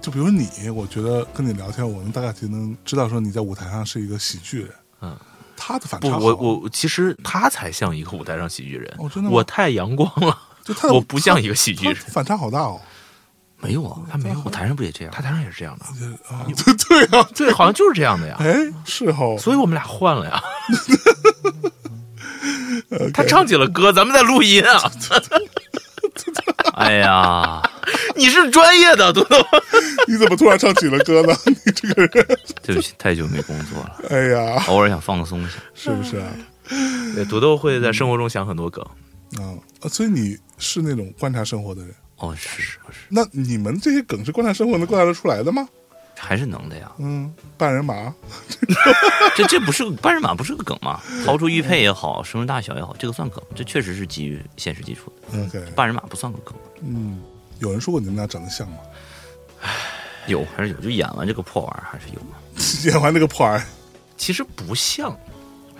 [0.00, 4.70] 就比如你，我觉得跟你聊天，我能大概就能知道说你在舞台上是一个喜剧人。
[5.00, 5.16] 嗯，
[5.56, 12.80] 他的反不，差好我我其实他才像一个舞台上喜剧人，哦真的吗我太阳光了，就他我不像一个喜剧人反差好大哦。
[13.60, 15.12] 没有啊，他没有我台上不也这样？
[15.14, 15.84] 他台上也是这样的，
[16.34, 16.74] 啊，对
[17.06, 18.36] 对啊，对，好像就是这样的呀。
[18.38, 18.54] 哎，
[18.84, 20.42] 是哦，所以我们俩换了呀。
[23.12, 24.90] 他唱起了歌，咱们在录音啊。
[26.74, 27.62] 哎呀，
[28.14, 29.38] 你是专业的，多多。
[30.06, 31.34] 你怎么突然唱起了歌呢？
[31.46, 35.52] 你这个人，对不起，太久没工作了，哎呀，偶尔想放松一下。
[35.74, 36.28] 是不是啊？
[37.14, 38.84] 对，土豆会在生活中想很多梗。
[39.38, 41.94] 啊，啊所以你是那种观察生活的人。
[42.18, 45.68] 哦，是是是，那你们这些梗是观察生活能观察得出来的吗？
[46.18, 46.90] 还是能的呀。
[46.98, 48.14] 嗯，半人马，
[49.36, 51.02] 这这不是个半人马，不是个梗吗？
[51.26, 55.44] 逃出玉佩也好，声势大小也好，这个算梗，这确实是基于现实基础的。
[55.44, 57.20] OK，半人马不算个梗，嗯，
[57.58, 58.78] 有人说过你们俩长得像吗？
[59.60, 59.70] 唉
[60.26, 62.36] 有还是有，就演完这个破玩意儿还是有嘛。
[62.90, 63.66] 演完那个破玩意儿，
[64.16, 65.14] 其实不像，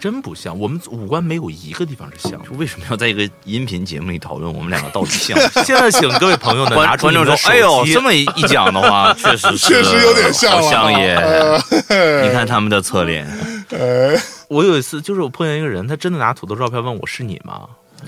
[0.01, 0.59] 真不像。
[0.59, 5.38] 我们五官没有一个地方是像为什么要在一个音频节目里讨论我们两个到底像？
[5.64, 11.14] 现在请各位朋友呢拿出观众的：“手哎呦，机这么一一讲的话， 确实是确实有点像了好像也。
[11.14, 11.59] 呃
[12.26, 13.26] 你看他们的侧脸，
[13.70, 17.62] 哎，我有一次就是我碰见一个人，他真的拿土豆照片问我是你吗？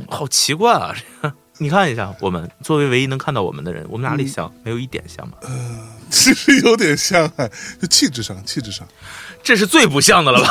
[0.09, 0.95] 好奇怪啊！
[1.23, 4.53] 这个你看一下，我们作为唯一能看到我们的人，我们哪里像？
[4.63, 5.39] 没有一点像吧？
[6.11, 8.87] 其实有点像，哎，就气质上，气质上。
[9.43, 10.51] 这是最不像的了吧？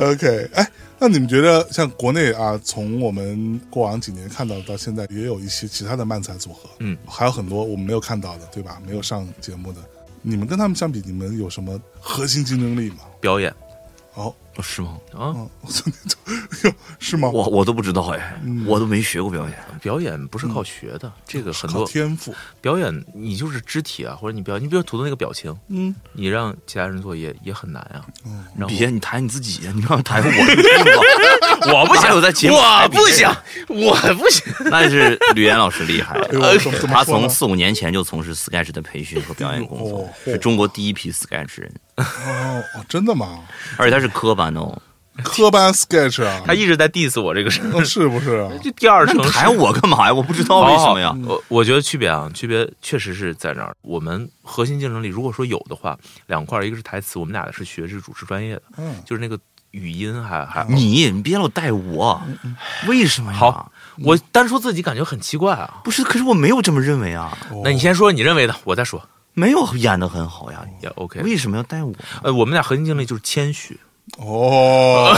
[0.00, 0.68] OK，哎，
[0.98, 8.80] 那你们觉得像国内啊，从我们过往几年看到到现在，也有一些其他的漫才组合，嗯，还有很多我们没有看到的，对吧？
[8.86, 9.80] 没有上节目的，
[10.22, 12.98] 你们跟他们相比，你们有什么核心竞争力吗？
[13.20, 13.54] 表演
[14.14, 14.98] 哦，哦是吗？
[15.12, 15.50] 啊，哦，
[16.64, 17.28] 哟，是吗？
[17.30, 19.58] 我我都不知道哎，嗯我都没学过表演。
[19.80, 28.04] 表演不是靠学的，这个很多天赋，表演你就是肢体啊，或者你表演，你比如土豆那个表情，嗯，你让其他人做也也很难啊。
[28.26, 29.60] 嗯然后别，你抬你自己！
[29.74, 33.26] 你让抬我，我 我不哪有在节目我不行，
[33.68, 34.44] 我不行。
[34.66, 36.20] 那是吕岩老师厉害。
[36.86, 43.40] 他从四五年前就从事 Sketch 的培训和表演工作哦，是中国第一批 Sketch 人，哦哦，真的吗？
[43.76, 44.80] 而且他是科班的哦。
[45.22, 48.50] 科班 sketch 啊，他一直在 diss 我这个事儿，哦是不是啊？
[48.62, 50.14] 就第二城市那你抬我干嘛呀？
[50.14, 51.14] 我不知道为什么呀。
[51.26, 53.76] 我我觉得区别啊，区别确实是在这儿。
[53.82, 59.38] 我们核心竞争力，如果说有的话，两块儿，一个是台词，我们俩是学是主持专业的，嗯，就是那个
[59.72, 62.22] 语音还还你你别老带我，
[62.88, 63.38] 为什么呀？
[63.38, 63.72] 好，
[64.02, 65.82] 我单说自己感觉很奇怪啊。
[65.84, 67.36] 不是，可是我没有这么认为啊。
[67.50, 69.06] 哦那你先说你认为的，我再说。
[69.34, 71.20] 没有演的很好呀，也 OK。
[71.22, 71.92] 为什么要带我？
[72.22, 73.78] 呃，我们俩核心竞争力就是谦虚，
[74.18, 75.12] 哦，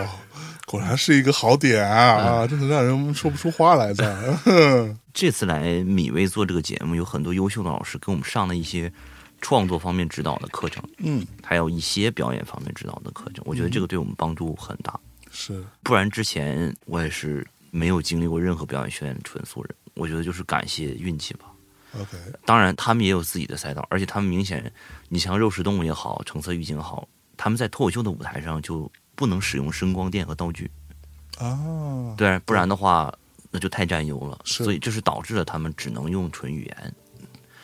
[0.66, 4.38] 果然是一个好点啊，真的让人说不出话来的。
[5.12, 8.92] 这次来米薇做这个节目，有很多优秀的老师给我们上了一些
[9.40, 13.42] 创作方面指导的课程，嗯，还有一些表演方面指导的课程。
[13.46, 14.98] 我觉得这个对我们帮助很大。
[15.30, 19.74] 是，不然之前我也是没有经历过任何表演训练的纯素人。
[19.94, 21.46] 我觉得就是感谢运气吧。
[21.94, 24.72] OK，当然，他们也有自己的赛道，而且他们明显，
[25.08, 30.70] 你像肉食动物也好，橙色预警也好，他们在脱口秀的舞台上就不能使用声光电和道具，
[31.38, 33.12] 啊，对，不然的话
[33.50, 34.38] 那就太占优了。
[34.44, 36.94] 所以这是导致了他们只能用纯语言。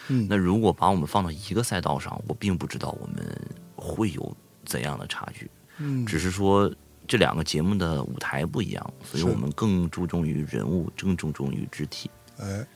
[0.09, 0.27] 嗯。
[0.29, 3.41] 那如果把我们放到一个赛道上，我并不知道我们
[3.77, 6.73] 会有怎样的差距，嗯，只是说
[7.07, 12.11] 这两个节目的舞台不一样，所以我们更注重于人物，更注重于肢体。
[12.39, 12.67] 哎，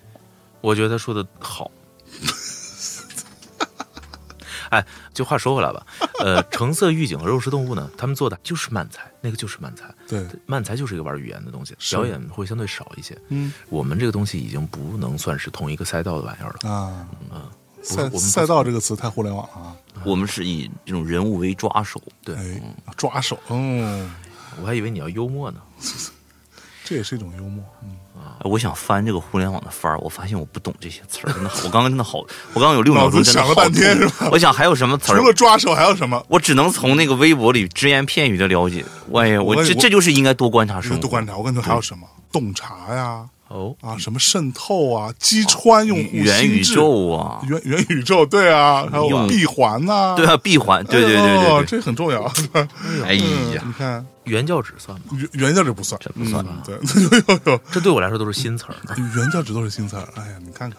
[0.61, 1.70] 我觉得他说的好。
[4.70, 4.84] 哎，
[5.14, 5.86] 就话说回来吧，
[6.20, 13.16] 呃，橙色预警和肉食动物呢，他们做的就是慢才，那个就是慢才，对，慢才就是一个玩语言的东西，表演会相对少一些。
[13.28, 13.50] 嗯。
[13.70, 16.70] 我们这个东西已经不能算是同一个赛道的玩意儿了。
[16.70, 17.50] 啊，嗯，
[17.82, 22.61] 赛我们赛道这个词太互联网了啊，我们是以这种人物为抓手，对，哎，
[22.94, 24.11] 抓手，嗯，
[24.61, 25.62] 我还以为你要幽默呢。
[26.89, 32.20] 这也是一种幽默，嗯，啊我想翻这个互联网的番儿，我发现我不懂这些词儿，真的好，我刚刚真的好，
[32.55, 36.24] 我刚刚有六秒钟真的想了半天是吧我想还有什么词儿除了，抓手还有什么？
[36.28, 38.82] 我只能从那个微博里只言片语的了解。
[39.12, 42.07] 哎呀，我这这就是应该多观察生活，多观察，我跟你说还有什么？
[42.32, 51.64] 洞察呀，哦，啊，什么渗透啊，击穿用户元宇心智，宙啊，元元宇宙，对啊，还有闭环呐，对啊，闭环，对对对哦对。
[51.64, 52.22] 对，这很重要。
[53.05, 54.05] 哎嗯呀，你看。
[54.24, 55.05] 原教旨算吗？
[55.32, 58.74] 原原教旨不算，这不算嗯对，有有有，这对我来说都是新词儿，
[59.16, 60.07] 原教旨都是新词儿。
[60.16, 60.78] 哎呀，你看看，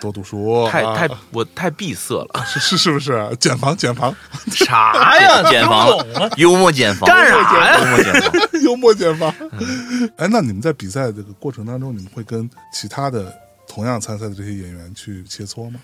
[0.00, 2.44] 多读书，啊太太我太闭塞了。
[2.46, 3.36] 是是是不是？
[3.40, 4.14] 减房减房，
[4.50, 5.42] 啥呀？
[5.50, 5.88] 减房
[6.36, 9.34] 幽默减房，干啥呀幽默减房，幽默减房。
[9.58, 13.36] 嗯哎，那你们在比赛这个过程当中，你们会跟其他的
[13.66, 15.80] 同样参赛的这些演员去切磋吗？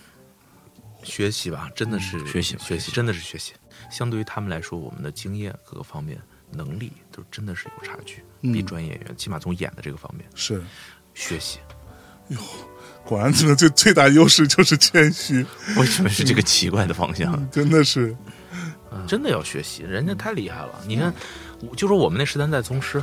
[1.03, 3.53] 学习吧，真的是学习学习，真的是学习。
[3.91, 6.19] 相对于他们来说，我们的经验各个方面
[6.51, 10.65] 能力都真的是有差距，嗯比专业演员，起码从演的这个方面是，
[11.13, 11.59] 学习。
[13.07, 15.45] 果然这个最最大优势就是谦虚，
[15.77, 17.51] 为什么是这个奇怪的方向？
[17.51, 18.17] 真的是，
[19.07, 20.71] 真的要学习，人家太厉害了。
[20.87, 21.13] 你看，
[21.61, 23.03] 我就说我们那十三代宗师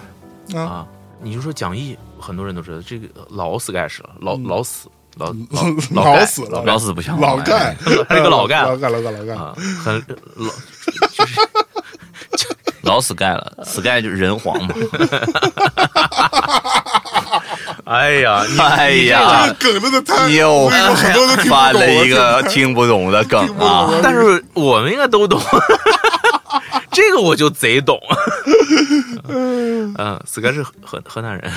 [0.55, 0.87] 啊，啊，
[1.21, 10.03] 你就说讲义，很多人都知道这个老死盖是了，老老死老老 嗯老死了老死不相老盖，他这个老盖老盖，老盖，老盖，啊，很
[10.35, 10.51] 老
[12.95, 14.73] 老死盖了，死盖就是人皇嘛。
[17.93, 23.91] 哎呀，你哎你这呀个梗真的太，又我跟你说很多都听不懂翻了一个听不懂的梗啊！
[24.01, 25.41] 但是我们应该都懂，
[26.91, 27.99] 这个我就贼懂。
[29.27, 29.93] 嗯，
[30.25, 31.51] 死哥是河河南人。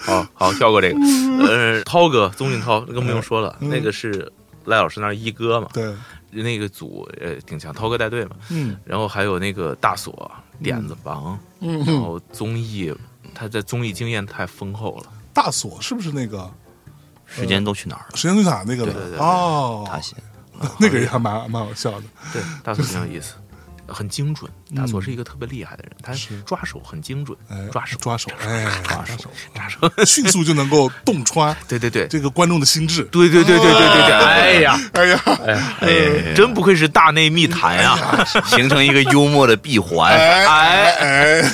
[0.00, 0.98] 好好跳过这个，
[1.46, 4.30] 呃，涛哥宗俊涛更不用说了，那个是
[4.64, 5.92] 赖老师那一哥嘛，对，
[6.30, 8.76] 那个组呃挺强，涛哥带队嘛，嗯。
[8.84, 10.30] 然后还有那个大锁
[10.62, 11.84] 点子王，嗯。
[11.84, 12.94] 然后综艺
[13.34, 16.50] 他在综艺经验太丰厚了，大锁是不是那个？
[17.30, 18.16] 时间都去哪儿了？
[18.16, 18.64] 时间去哪儿？
[18.66, 20.16] 那个的对对对对哦，他写
[20.80, 23.34] 那个也还蛮蛮好笑的，对，大锁挺有意思，
[23.88, 24.50] 很精准。
[24.76, 26.40] 大佐是一个特别厉害的人，他是。
[26.42, 33.02] 抓手很精准哎，，抓手抓手，哎，抓手，抓手， 迅速就能够洞穿 对对对，这个观众的心智。
[33.04, 34.78] 对对对对对对对，哎呀。
[34.92, 38.24] 哎呀，哎呀，哎真不愧是大内密谈呀！
[38.46, 40.12] 形成一个幽默的闭环。
[40.12, 41.40] 哎哎。
[41.40, 41.52] 哎，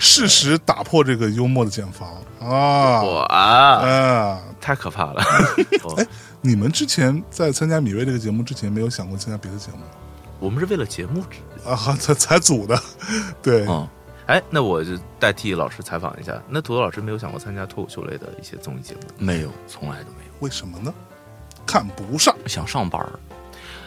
[0.00, 2.08] 适时打破这个幽默的茧房。
[2.40, 3.02] 啊！
[3.02, 5.22] 哇，啊，太可怕了！
[5.82, 6.06] 哦 哎，
[6.42, 9.84] 你们之前在参加米未这个节目之前，没有想过参加别的节目吗
[10.40, 11.22] 我们是为了节目，
[11.64, 11.76] 啊？
[11.98, 12.78] 才才组的，
[13.42, 13.88] 对，嗯，
[14.26, 16.40] 哎，那我就代替老师采访一下。
[16.48, 19.00] 那土豆老师没有想过参加脱口秀类的一些综艺节目？
[19.18, 20.32] 没有，从来都没有。
[20.40, 20.92] 为什么呢？
[21.66, 23.08] 看不上，想上班儿，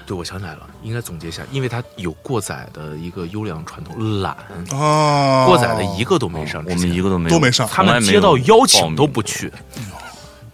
[0.07, 4.35] 对，我想起来了，应该总结一下，因为他有过载的一个优良传统，懒，
[4.71, 9.51] 啊，过载的一个都没上之我，们一个都没有都没上他们接到邀请都不去。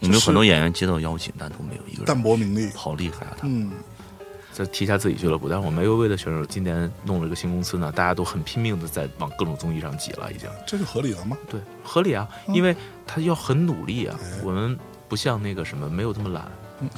[0.01, 2.21] 我们有很多演员接到邀请，但都没有一个淡。
[2.21, 3.37] 泊名利，好厉害啊！
[3.39, 3.71] 他嗯，
[4.53, 10.47] 再提一下自己俱乐部，但是我们 AOV 的选手今年弄了一个新公司呢，大家都很拼命的在往各种综艺上挤了，已经。
[10.67, 11.35] 这就合理了吗？
[11.49, 12.75] 对合理啊，因为
[13.07, 14.77] 他要很努力啊哎，我们
[15.09, 16.51] 不像那个什么没有这么懒，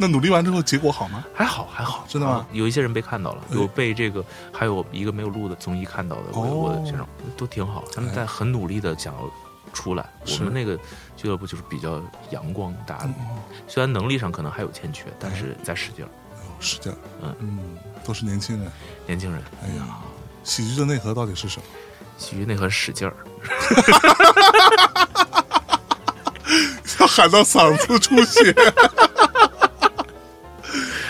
[0.00, 1.24] 那努力完之后结果好吗？
[1.34, 3.56] 还好还好，真的吗啊有一些人被看到了，哎。
[3.56, 6.54] 有被这个还有一个没有录的综艺看到的，我哦。
[6.54, 7.04] 我的选手
[7.36, 9.28] 都挺好，他们在很努力的想要
[9.72, 10.08] 出来。
[10.26, 10.78] 我们那个
[11.16, 13.08] 俱乐部就是比较阳光大家，
[13.66, 16.08] 虽然能力上可能还有欠缺，但是在使劲儿。
[16.60, 17.58] 使劲儿，嗯嗯，
[18.04, 18.70] 都是年轻人。
[19.06, 19.98] 年轻人，哎呀，
[20.42, 21.64] 喜剧的内核到底是什么？
[22.18, 23.14] 喜剧内核使劲儿，
[26.98, 28.52] 要喊到嗓子出血。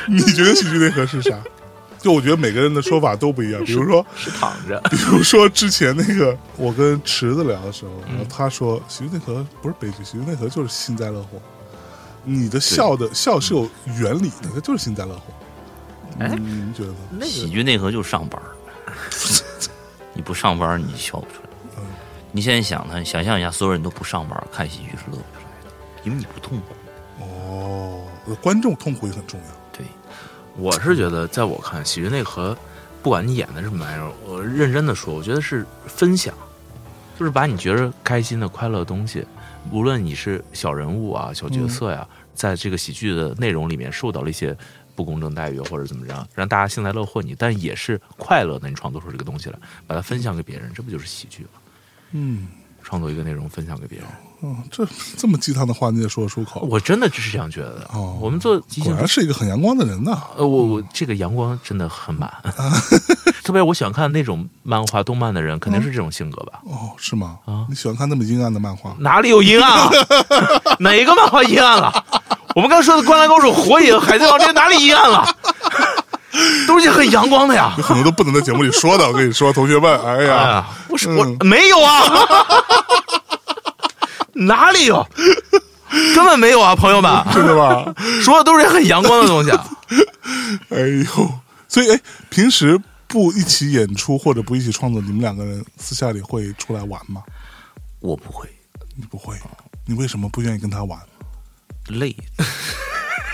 [0.07, 1.39] 你觉得喜剧内核是啥？
[1.99, 3.63] 就我觉得每个人的说法都不一样。
[3.65, 4.81] 比如说，是躺着。
[4.91, 11.41] 比如说之前那个我跟池子聊的时候，然后他说喜剧内核不是悲剧，喜剧内核就是幸灾乐祸。
[12.25, 13.69] 你的笑的笑是有
[13.99, 15.23] 原理的，它就是幸灾乐祸。
[16.19, 16.97] 哎你们觉得呢？
[17.13, 18.49] 那喜剧内核就是上班儿
[20.13, 21.49] 你不上班儿你笑不出来。
[21.77, 21.85] 嗯
[22.31, 25.73] 你现在想他，想象一下，所有人都不上班儿看喜剧是乐不出来的，
[26.05, 27.25] 因为你不痛苦。
[27.25, 28.03] 哦，
[28.43, 29.47] 观众痛苦也很重要。
[30.59, 32.57] 我是觉得，在我看，喜剧内核，
[33.01, 36.35] 不管你演的是什么玩意儿，我认真的说，我觉得是分享，
[37.17, 39.25] 就是把你觉得开心的、快乐的东西，
[39.71, 44.57] 无论你是小人物啊、小角色呀，在这个喜剧的内容里面受到了一些
[44.97, 51.51] 不公正待遇或者怎么着，让大家幸灾乐祸你，但也是快乐的，你创作出这个东西来，把它分享给别人，这不就是喜剧吗？
[52.11, 52.49] 嗯
[52.89, 54.07] 创作一个内容分享给别人，
[54.43, 54.87] 嗯，这
[55.19, 56.61] 这么鸡汤的话你也说得出口？
[56.71, 57.91] 我真的就是这样觉得的。
[57.93, 60.23] 哦我们做即兴果然是一个很阳光的人呐。
[60.39, 62.33] 呃，我我这个阳光真的很满，
[63.45, 66.61] 特别我喜欢看那种漫画、动漫的人，肯定是这种性格吧？
[66.65, 67.37] 哦，是吗？
[67.45, 68.97] 啊你喜欢看那么阴暗的漫画？
[68.99, 69.91] 哪里有阴暗啊？
[70.81, 71.93] 哪个漫画阴暗了？
[72.57, 75.25] 我们刚才说的《灌篮高手》《火影》《海贼王》，这哪里阴暗了？
[76.67, 77.75] 都是很阳光的呀！
[77.79, 79.07] 有很多都不能在节目里说的。
[79.07, 82.03] 我跟你说，同学们，哎哎呀，呀，我是嗯我没有啊，
[84.35, 85.07] 哪里有？
[86.15, 87.85] 根本没有啊，朋友们， 真的吗？
[88.23, 89.65] 说的都是很阳光的东西啊。
[90.71, 91.31] 哎呦，
[91.67, 97.23] 所以哎，平时不一起演出或者不一起创作，你们两个人私下里会出来玩吗？
[98.01, 98.47] 我不会
[98.97, 99.35] 你不会，
[99.87, 100.99] 你为什么不愿意跟他玩？
[101.89, 102.15] 累，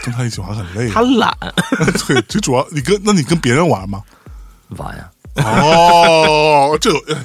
[0.04, 0.88] 跟他一起玩很累。
[0.90, 1.36] 他懒，
[2.06, 4.02] 对，最主要你跟那你跟别人玩吗？
[4.76, 5.10] 玩呀，
[5.44, 7.24] 哦，这个，哎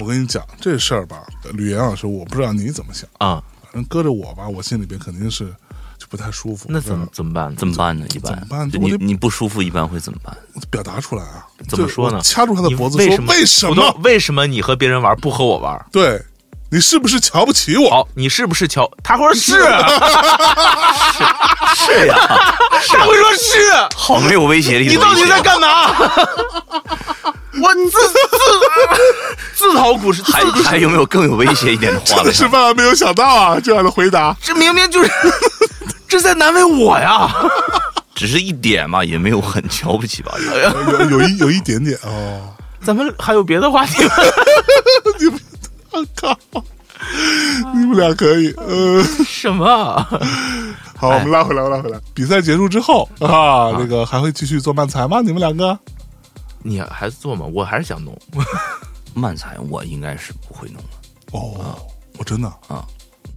[0.00, 5.46] 我跟你讲这事儿吧，吕岩老师，我不知道你怎么想，啊、反正搁着我吧，我心里边肯定是
[5.96, 6.66] 就不太舒服。
[6.68, 7.54] 那怎么怎么办？
[7.54, 8.04] 怎么办呢？
[8.12, 10.36] 一般怎么办你你不舒服一般会怎么办？
[10.68, 11.46] 表达出来啊？
[11.68, 13.32] 怎么说呢掐住他的脖子说：“为什么？
[13.32, 14.00] 为什么？
[14.02, 15.86] 为什么你和别人玩不和我玩？
[15.92, 16.20] 对
[16.70, 17.88] 你是不是瞧不起我？
[17.88, 18.90] 好，你是不是瞧？
[19.02, 19.52] 他会说是，
[21.76, 22.16] 是 呀，
[22.88, 23.72] 他会说是。
[23.96, 25.94] 好没有威胁力的你到底在干嘛？
[27.62, 28.16] 我自自
[29.54, 32.32] 自讨苦吃，还还有没有更有威胁一点的话呢真的？
[32.32, 33.60] 是万万没有想到啊！
[33.62, 35.10] 这样的回答，这明明就是
[36.08, 37.32] 这在难为我呀！
[38.16, 40.34] 只是一点嘛，也没有很瞧不起吧？
[41.08, 42.40] 有有一有一点点哦。
[42.82, 44.12] 咱们还有别的话题吗？
[45.94, 46.36] 我靠，
[47.74, 50.06] 你们俩可以，呃，什么？
[50.96, 52.00] 好，我们拉回来，拉回来。
[52.12, 55.20] 比赛结束之后啊，那个还会继续做漫才吗？
[55.20, 55.78] 你们两个？
[56.62, 57.46] 你还做吗？
[57.46, 58.16] 我还是想弄。
[59.14, 61.76] 漫才我应该是不会弄了，哦，
[62.18, 62.84] 我真的啊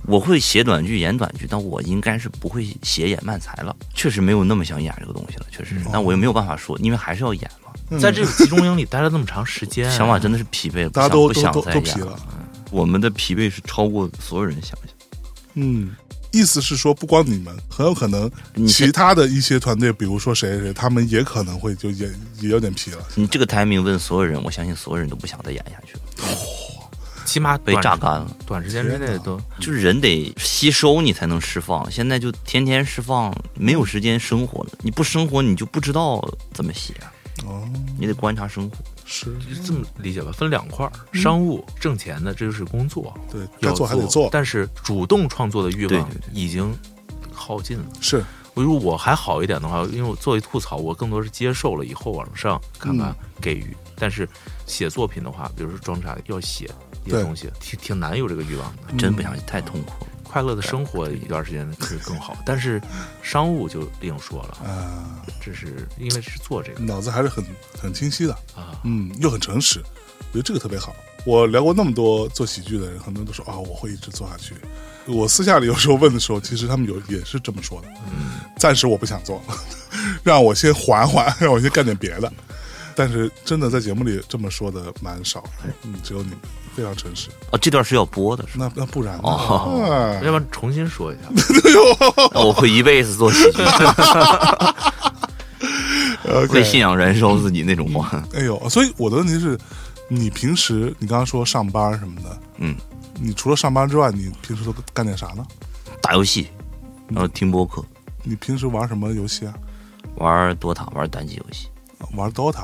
[0.08, 3.76] 我会写短剧、演短剧，但我应该是不会写演漫才了。
[3.94, 7.72] 确实没有那么想演这个东西了，确实是，但我又没有办法说，因为还是要演嘛。
[7.90, 12.20] 嗯在这个集中营里待了那么长时间， 想法真的是疲惫了，不大家都想不想再演都疲了。
[12.70, 14.96] 我们的疲惫是超过所有人想象。
[15.56, 15.96] 嗯，
[16.32, 22.08] 意思是说，不光你们，很有可能你其他的一些团队，比如说谁谁谁，他们也可能会就也
[22.40, 23.00] 也有点疲了。
[23.16, 26.38] 你这个 timing 问所有人，我相信所有人都不想再演下去了，
[27.26, 28.38] 起码被榨干了。
[28.46, 31.90] 短时间之内都就是人得吸收，你才能释放。
[31.90, 34.72] 现在就天天释放，没有时间生活了。
[34.82, 36.94] 你不生活，你就不知道怎么写。
[37.46, 37.68] 哦，
[38.00, 38.78] 你得观察生活。
[39.08, 39.34] 是。
[39.40, 46.78] 就这么理解吧，分两块儿，商务挣钱的这就是工作，对，该要做还得做，但是主动创作的欲望已经
[47.32, 47.86] 耗尽了。
[48.02, 48.24] 是。
[48.54, 53.78] 如果我还好一点的话，因为我作为吐槽，我更多是接受了以后往上看看给予。
[53.96, 54.28] 但是
[54.66, 56.68] 写作品的话，比如说装傻要写
[57.06, 58.94] 一些东西，挺挺难有这个欲望的。
[58.98, 60.06] 真不想太痛苦。
[60.06, 60.07] 了。
[60.28, 62.82] 快乐的生活一段时间是更好，但是
[63.22, 67.44] 商务就另说了，啊，这是因为是做这个脑子还是很
[67.80, 69.82] 很清晰的，啊，嗯，又很诚实，
[70.32, 70.96] 我觉得这个特别好。
[71.26, 74.54] 我聊过那么多做喜剧的人，很多人都说啊，我会一直做下去。
[75.08, 77.88] 我私下里有时候问的时候，其实他们有也是这么说的。
[78.08, 79.42] 嗯暂时我不想做，
[80.24, 82.32] 让我先缓缓， 让我先干点别的。
[82.96, 85.44] 但是真的在节目里这么说的蛮少，
[85.84, 86.40] 嗯，只有你们
[86.78, 87.30] 非常诚实。
[87.52, 88.72] 哦，这段是要播的，是吧？
[88.76, 89.22] 那那不然呢？
[89.24, 91.22] 哦哎要不然重新说一下。
[92.32, 93.64] 那我会一辈子做喜剧，
[96.32, 98.24] OK 会信仰燃烧自己那种话。
[98.36, 99.58] 哎呦，所以我的问题是，
[100.08, 102.76] 你平时你刚刚说上班什么的，嗯，
[103.20, 105.44] 你除了上班之外，你平时都干点啥呢？
[106.00, 106.48] 打游戏，
[107.08, 107.84] 然后听播客，
[108.24, 109.54] 你平时玩什么游戏啊？
[110.18, 111.68] 玩 DOTA，玩单机游戏。
[112.16, 112.64] 玩 DOTA。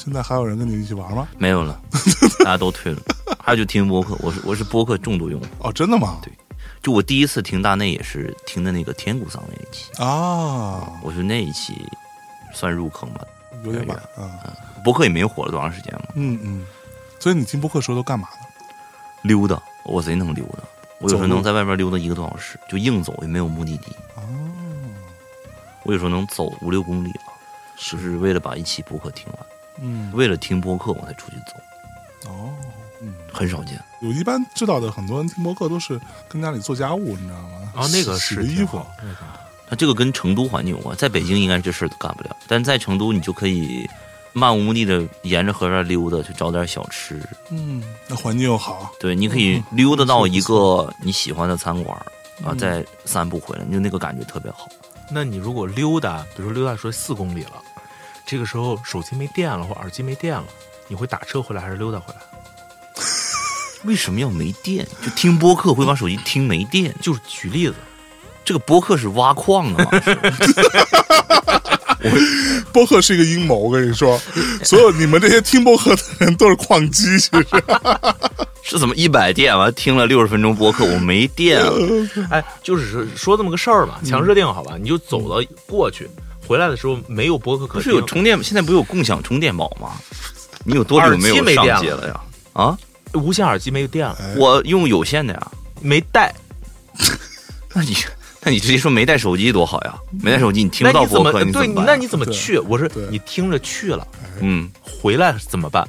[0.00, 0.04] 嗯。
[0.04, 1.28] 现在还有人跟你一起玩吗？
[1.38, 1.80] 没有了，
[2.40, 3.00] 大家都退了。
[3.38, 5.46] 还有就听播客，我是我是播客重度用户。
[5.58, 6.18] 哦，真的吗？
[6.22, 6.32] 对，
[6.82, 11.86] 就我第一次听大内也是听的那个天谷桑那一期啊，我说那一期
[12.54, 13.20] 算入坑吧，
[13.64, 14.30] 有点晚啊。
[14.84, 16.02] 播客也没火了多长时间嘛。
[16.14, 16.64] 嗯嗯。
[17.18, 18.46] 所以你听播客的时候都干嘛呢？
[19.22, 20.60] 溜达，我贼能溜达。
[20.98, 23.92] 我有时候能在外边溜达一个多小时，就硬走，也没有目的地。
[24.16, 24.22] 哦。
[25.84, 27.32] 我有时候能走五六公里吧，
[27.76, 29.46] 是为了把一期播客听完。
[29.80, 32.30] 嗯，为了听播客我才出去走。
[32.30, 32.52] 哦，
[33.00, 33.82] 嗯，很少见。
[34.02, 37.72] 我一般知道的很多人听播客都是跟家里做家务，你知道吗？
[37.74, 38.84] 啊，那个洗衣服。
[39.68, 43.88] 那这个跟成都环境有关，在北京应该这事儿都干不了，但在成都你就可以
[44.32, 47.22] 漫无目的的沿着河边溜达，去找点小吃。
[47.50, 48.90] 嗯，那环境又好。
[48.98, 51.96] 对，你可以溜达到一个你喜欢的餐馆
[52.44, 54.68] 啊，再散步回来，就那个感觉特别好。
[55.08, 57.62] 那你如果溜达，比如说溜达说四公里了。
[58.30, 60.44] 这个时候手机没电了或耳机没电了，
[60.86, 62.20] 你会打车回来还是溜达回来？
[63.82, 64.86] 为什么要没电？
[65.04, 66.94] 就听播客会把手机听没电？
[67.02, 67.74] 就是举例子，
[68.44, 69.90] 这个播客是挖矿的吗？
[72.02, 72.08] 我
[72.72, 74.16] 播客是一个阴谋，我跟你说，
[74.62, 77.46] 所有你们这些听播客的人都是矿机，其实
[78.62, 81.72] 是怎么一百电完听了六十分钟播客，我没电了。
[82.30, 86.08] 哎，就是说说这么个事儿嘛，强设定好吧，你就走到过去。
[86.50, 88.36] 回来的时候没有博客可不是有充电？
[88.42, 89.92] 现在不有共享充电宝吗？
[90.64, 92.20] 你有多久没有上街了呀？
[92.54, 92.76] 啊，
[93.12, 96.34] 无线耳机没有电了，我用有线的呀，没带。
[97.72, 97.96] 那你
[98.42, 99.94] 那你直接说没带手机多好呀？
[100.20, 102.58] 没带手机你听不到博客，你对，那你怎么去？
[102.58, 104.04] 我说你听着去了，
[104.40, 105.86] 嗯，回来怎么办？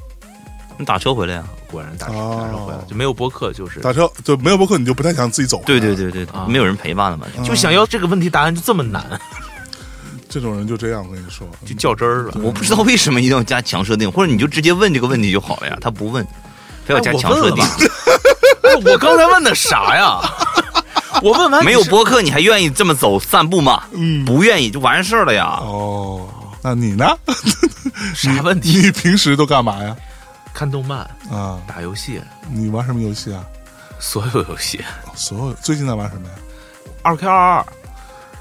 [0.78, 1.44] 你打车回来呀？
[1.72, 5.60] 果然打车打车回来就没有博客，就是打车就没有博客，你就不太想自己走。
[5.66, 9.20] 对对对对，没有人陪伴了嘛，就想要这个问题答案就这么难。
[10.32, 12.40] 这种人就这样，我跟你说，就较真儿了。
[12.42, 15.76] 我不知道为什么一定要加强设定，或者你就直接问这个问题就好了呀。
[15.78, 16.26] 他不问，
[16.86, 17.62] 非要加强设定。
[18.82, 20.20] 我刚才问的啥呀？
[21.22, 23.82] 我问完没有播客，你还愿意这么走散步吗？
[23.92, 25.58] 嗯，不愿意就完事儿了呀。
[25.60, 26.26] 哦，
[26.62, 27.06] 那你呢？
[28.16, 28.78] 啥问题？
[28.78, 29.94] 你平时都干嘛呀？
[30.54, 30.98] 看动漫
[31.30, 32.20] 啊，打游戏。
[32.50, 33.44] 你玩什么游戏啊？
[34.00, 34.82] 所有游戏。
[35.14, 35.52] 所有。
[35.62, 36.34] 最近在玩什么呀？
[37.02, 37.66] 二 K 二二。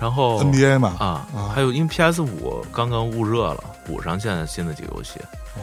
[0.02, 5.20] 然后 NBA 嘛啊，还有因为 PS 五刚刚捂热了，补上现在新的几个游戏。
[5.56, 5.62] 哦，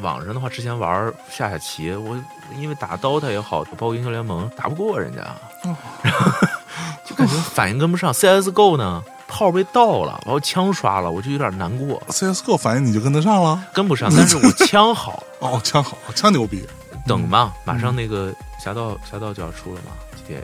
[0.00, 2.16] 网上的话之前玩下下棋，我
[2.56, 5.34] 因为打 DOTA 也好，包括英雄联盟打不过人家，
[7.04, 8.12] 就感觉反应跟不上。
[8.12, 12.00] CSGO 呢，炮被盗了，然后枪刷了，我就有点难过。
[12.10, 13.60] CSGO 反应你就跟得上了？
[13.74, 15.22] 跟不上，但是我枪好。
[15.40, 16.64] 哦，枪好，枪牛逼。
[17.06, 18.32] 等吧，马上那个
[18.62, 20.42] 侠盗侠盗就要出了嘛，GTA。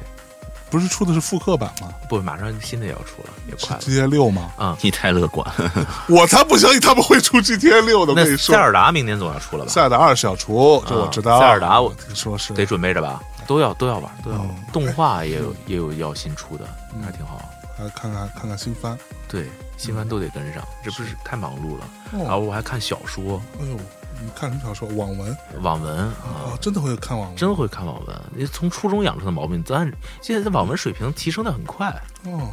[0.70, 1.88] 不是出的是复刻版吗？
[2.08, 3.82] 不，马上新的也要出了，也快了。
[3.82, 4.50] G T A 六吗？
[4.56, 5.46] 啊，你太乐观，
[6.08, 8.12] 我才不相信他们会出 G T A 六的。
[8.12, 9.70] 我跟你说，塞尔达明年总要出了吧？
[9.70, 11.38] 塞尔达二是要出，这我知道。
[11.38, 13.22] 塞尔达我听说是得准备着吧？
[13.46, 14.46] 都要都要玩，都要。
[14.72, 16.66] 动画也有也有要新出的，
[17.04, 17.40] 还挺好。
[17.78, 18.98] 还看看看看新番，
[19.28, 19.46] 对，
[19.76, 21.84] 新番都得跟上，这不是太忙碌了。
[22.12, 23.40] 然后我还看小说。
[23.60, 23.76] 哎呦。
[24.22, 24.88] 你看什么小说？
[24.96, 28.16] 网文，网文啊，真的会看网文，真会看网文。
[28.34, 29.90] 你从初中养成的毛病，咱
[30.22, 31.88] 现在网文水平提升的很快
[32.24, 32.50] 哦。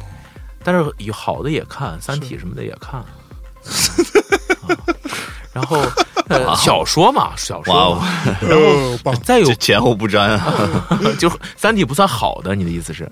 [0.62, 3.04] 但是有好的也看，《三体》什么的也看。
[5.52, 5.82] 然后
[6.56, 8.02] 小说嘛，小说，
[8.42, 10.98] 然后再有前后不沾啊。
[11.18, 13.10] 就《三体》不算好的，你的意思是？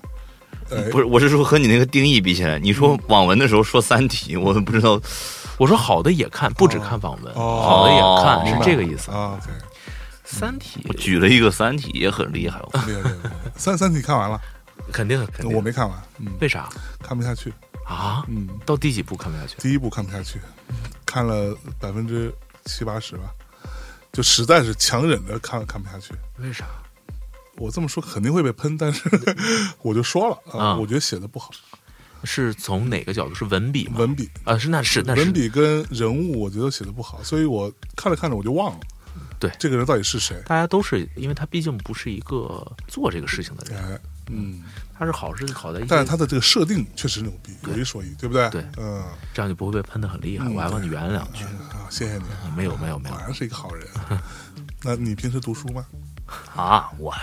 [0.91, 4.99] 不是，我是说和你那个定义比起来，你说网文的时候说《三体》，我不知道。
[5.57, 9.39] 我说好的也看，不止看网文，好的也看，是这个意思啊。
[10.23, 12.59] 三体，我举了一个三体也很厉害。
[12.87, 13.11] 厉害，
[13.55, 14.41] 三三体看完了，
[14.91, 15.55] 肯定肯定。
[15.55, 16.69] 我没看完，嗯为啥？
[16.99, 17.53] 看不下去
[17.85, 18.23] 啊？
[18.27, 19.55] 嗯，到第几部看不下去？
[19.59, 20.39] 第一部看不下去，
[21.05, 22.33] 看了百分之
[22.65, 23.25] 七八十吧，
[24.11, 26.13] 就实在是强忍着看看不下去。
[26.39, 26.65] 为啥？
[27.57, 29.03] 我这么说肯定会被喷，但是
[29.83, 31.51] 我就说了啊，我觉得写的不好。
[32.23, 33.35] 是从哪个角度？
[33.35, 33.95] 是文笔吗？
[33.97, 38.79] 文笔啊，是那是那是文笔跟人物，我觉得写的不好，所以我看着看着我就忘了。
[39.39, 40.41] 对，这个人到底是谁？
[40.45, 44.63] 大家都是因为他毕竟不是一个做这个事情的人，嗯，
[44.97, 48.49] 他是好是好在，但是他的这个设定确实牛逼，有一说一，对不对？
[48.49, 49.03] 对，嗯，
[49.33, 52.23] 这样就不会被喷的很厉害，我还帮你圆两句啊，谢谢你，
[52.55, 53.85] 没有没有没有，果然是一个好人。
[54.81, 55.85] 那你平时读书吗？
[56.55, 57.13] 啊，我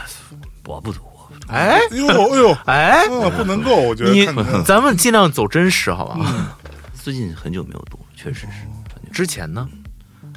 [0.67, 1.01] 我不读。
[1.49, 4.27] 哎呦哎呦哎，不能够，我觉得你
[4.65, 6.57] 咱们尽量走真实，好吧？
[7.03, 9.11] 最近很久没有读，确实是。
[9.13, 9.69] 之前呢，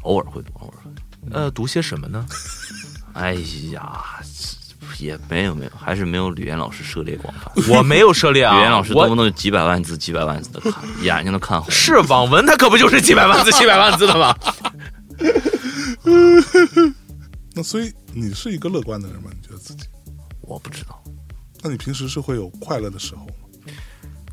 [0.02, 0.91] 偶尔会读，偶尔会。
[1.32, 2.26] 呃，读些什么呢？
[3.14, 3.36] 哎
[3.72, 4.02] 呀，
[4.98, 7.52] 也没有没有，还是没有吕岩老师涉猎广泛。
[7.72, 11.70] 我没有涉猎啊，吕岩老师能不我动就几百万字、几百万字的看，眼睛都看红。
[11.70, 14.36] 是网文，它可不就是几百万字、几百万字的吗？
[17.56, 19.30] 那所以你是一个乐观的人吗？
[19.32, 19.86] 你觉得自己？
[20.44, 21.04] 我不知道
[21.62, 23.34] 那你平时是会有快乐的时候吗？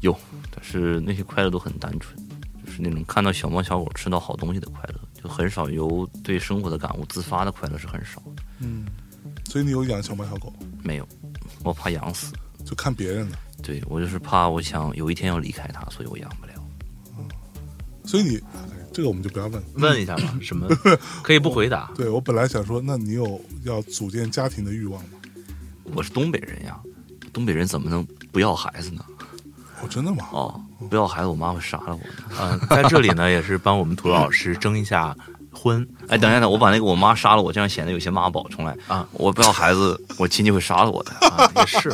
[0.00, 0.16] 有，
[0.50, 2.16] 但是那些快乐都很单纯，
[2.64, 8.42] 就是那种看到小猫小狗吃到好东西的快乐，就很少有对生活的感悟自发的快乐是很少的。
[8.60, 8.86] 嗯，
[9.46, 10.52] 所以你有养小猫小狗，
[10.82, 11.06] 没有，
[11.62, 12.32] 我怕养死。
[12.64, 13.38] 就看别人的。
[13.62, 16.52] 对我就是怕，我想有一天要离开它，所以我养不了。
[17.18, 17.28] 嗯
[18.04, 18.60] 所以你哎
[18.92, 19.62] 这个我们就不要问。
[19.74, 20.66] 问一下吧，什么
[21.22, 21.92] 可以不回答？
[21.94, 25.19] 对我本来想说，那你有要组建家庭的欲望吗？
[25.94, 26.76] 我是东北人呀，
[27.32, 29.02] 东北人怎么能不要孩子呢？
[29.82, 30.28] 哦，真的吗？
[30.30, 32.24] 哦，不要孩子，我妈会杀了我的。
[32.40, 35.16] 嗯、 在这里呢，也是帮我们涂老师征一下
[35.50, 35.86] 婚。
[36.08, 38.46] 哎，等一下，等我把那个我妈杀了我，这样显得有些妈宝。
[38.48, 39.06] 重来啊！
[39.12, 41.12] 我不要孩子，我亲戚会杀了我的。
[41.28, 41.92] 啊，也是。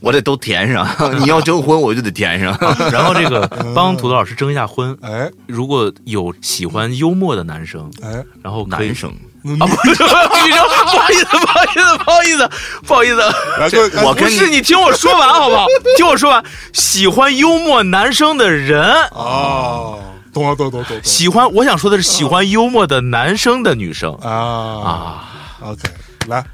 [0.00, 0.86] 我得都填上。
[1.20, 2.56] 你要征婚，我就得填上。
[2.90, 9.12] 然后这个帮涂老师征一下婚，哎如果有喜欢幽默的男生，哎，然后男生，
[9.60, 12.50] 啊，不是女生，不好意思，不好意思，不好意思，
[12.84, 14.60] 不好意思，我跟不是你。
[14.60, 15.66] 听我说完好不好？
[15.96, 18.82] 听我说完，喜欢幽默男生的人，
[19.12, 19.98] 哦，
[20.32, 24.12] 懂了，懂懂懂懂喜欢，我想说的是喜欢幽默的男生的女生。
[24.16, 25.24] 啊啊
[25.60, 25.82] ，OK，
[26.26, 26.44] 来，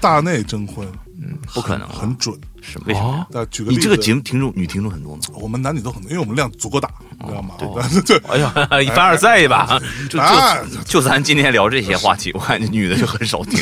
[0.00, 0.86] 大内征婚。
[1.20, 2.34] 嗯不可能啊，很准。
[2.62, 3.26] 是为什么呀？
[3.30, 5.22] 那举个例子，你这个节目听众女听众很多吗？
[5.34, 6.88] 我们男女都很多，因为我们量足够大，
[7.26, 7.54] 知道吗？
[7.58, 7.68] 对
[8.02, 8.52] 对，哎呀，
[8.82, 13.60] 一凡尔赛一把，就啊就就咱今天聊这些话题，我感觉女的就很少听，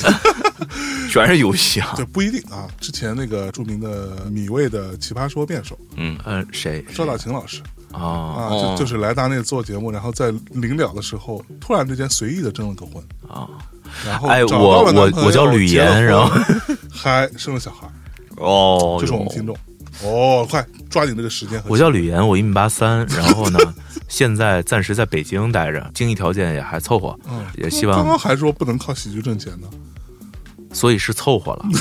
[1.11, 1.93] 全是游戏啊。
[1.97, 2.67] 对，不一定啊。
[2.81, 7.61] 之前那个著名的米味的奇葩说辩手嗯，嗯，谁赵大琴老师
[7.93, 8.01] 啊？
[8.01, 13.49] 啊，哦就就是来大内做节目，然后在临了的时候，突然之间随意的征了个婚啊，
[14.07, 17.89] 然后哎我我我叫吕岩然后婚还生了小孩，
[18.37, 19.57] 哦，就是我们听众。
[20.05, 23.59] 哦，快抓紧这个时间我叫吕岩，我一米八三，然后呢，
[24.09, 29.67] 现在暂时在北京待着，经济条件也还凑合，嗯，也希望，刚刚还说不能靠喜剧挣钱呢。
[30.73, 31.65] 所以是凑合了。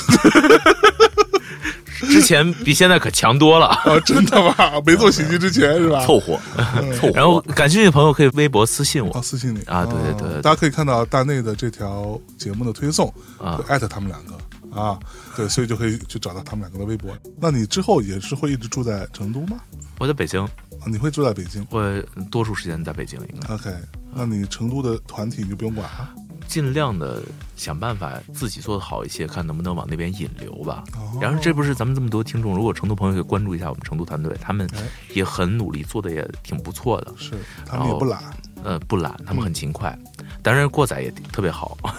[2.07, 3.67] 之前比现在可强多了。
[3.67, 4.55] 啊， 真的吗？
[4.85, 6.05] 没做喜剧之前是吧？
[6.05, 6.39] 凑合，
[6.95, 7.11] 凑合。
[7.13, 14.33] 然后感兴趣的朋友可以微博私信我啊，私信你啊对对对对大家可以看到大内的这条节目的推送，啊会艾特他们两个
[14.75, 14.99] 啊，
[15.35, 17.17] 对，所以就可以去找到他们两个的微博。
[17.39, 19.57] 那你之后也是会一直住在成都吗？
[19.99, 23.73] 我在北京，啊你会住在北京我多数时间在北京，应该？OK，
[24.13, 26.13] 那你成都的团体你就不用管了。
[26.47, 27.23] 尽量的
[27.55, 30.83] 想办法自己做的好一些，看能不能往那边引流吧。
[30.95, 34.83] 哦然后这不是咱们这么多听众，如果成都朋友可以关注一下我们成都团队，他们哎
[35.15, 37.11] 也很努力，做的也挺不错的。
[37.17, 37.31] 是，
[37.65, 38.21] 他们也不懒。
[38.63, 39.97] 呃，不懒，他们很勤快，
[40.45, 41.75] 当然过载也特别好。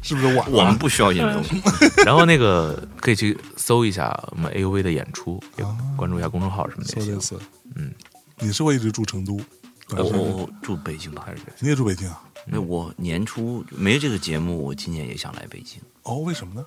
[0.00, 0.50] 是不是晚？
[0.50, 1.42] 我们不需要引流，
[2.06, 5.42] 然后那个可以去搜一下我们 AUV 的演出，
[5.96, 7.20] 关注一下公众号什么的也行。
[7.20, 7.46] 说的是，
[7.76, 7.92] 嗯，
[8.38, 9.38] 你是会一直住成都？
[9.90, 11.42] 我我我住北京吧，还是？
[11.58, 12.22] 你也住北京啊？
[12.46, 15.80] 那我年初没这个节目，我今年也想来北京。
[16.04, 16.64] 哦，为什么呢？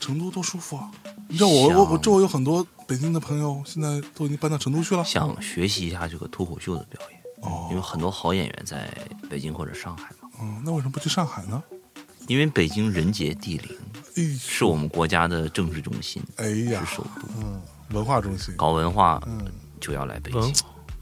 [0.00, 0.88] 成都多舒服啊！
[1.28, 5.04] 你知道我我我周围有很多北京的朋友，现在都已经搬到成都去了。
[5.04, 8.88] 想学习一下这个脱口秀的表演，哦因为很多好演员在
[9.28, 10.28] 北京或者上海嘛。
[10.40, 11.62] 嗯，那为什么不去上海呢？
[12.26, 13.76] 因为北京人杰地灵，
[14.16, 17.60] 哎，是我们国家的政治中心，哎呀是，首都，嗯，
[17.92, 19.46] 文化中心，搞文化嗯
[19.80, 20.52] 就要来北京。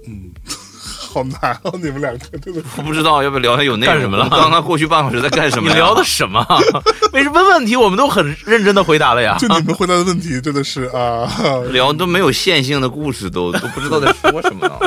[0.08, 0.30] 嗯，
[0.78, 2.62] 好难哦，你们两个真的。
[2.76, 5.68] 我不知道要不要聊下有内容干什么了刚刚过去半小时在干什么？
[5.68, 6.46] 你聊的什么？
[7.12, 9.36] 没事，问问题我们都很认真的回答了呀。
[9.36, 11.28] 就你们回答的问题真的是啊，
[11.72, 14.78] 聊都没有线性的故事，都都不知道在说什么了。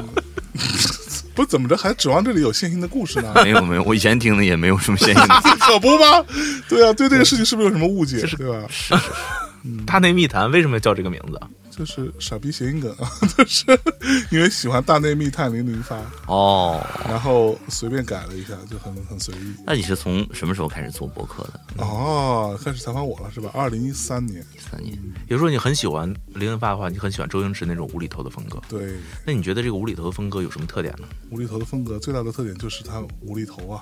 [1.35, 3.33] 不怎么着，还指望这里有线性的故事呢？
[3.43, 5.35] 没有没有，我以前听的也没有什么线性的。
[5.59, 6.23] 可不吗？
[6.67, 8.19] 对啊，对这个事情是不是有什么误解？
[8.37, 8.67] 对吧？
[8.69, 9.01] 是是
[9.85, 11.39] 大内密谈为什么叫这个名字？
[11.69, 13.65] 就是傻逼谐音梗啊， 就是
[14.31, 15.97] 因为喜欢大内密探零零发，
[16.27, 19.53] 哦，然后随便改了一下，就很很随意。
[19.65, 21.83] 那你是从什么时候开始做博客的？
[21.83, 23.49] 哦，开始采访我了是吧？
[23.53, 24.97] 二零一三年，三年。
[25.27, 28.59] 比如说你很喜欢零零发的话，你很喜欢周星驰那种无厘头的风格。
[28.67, 31.07] 对，那你觉得这个无厘头的风格有什么特点呢？
[31.29, 33.81] 无厘头的风格最大的特点就是他无厘头啊。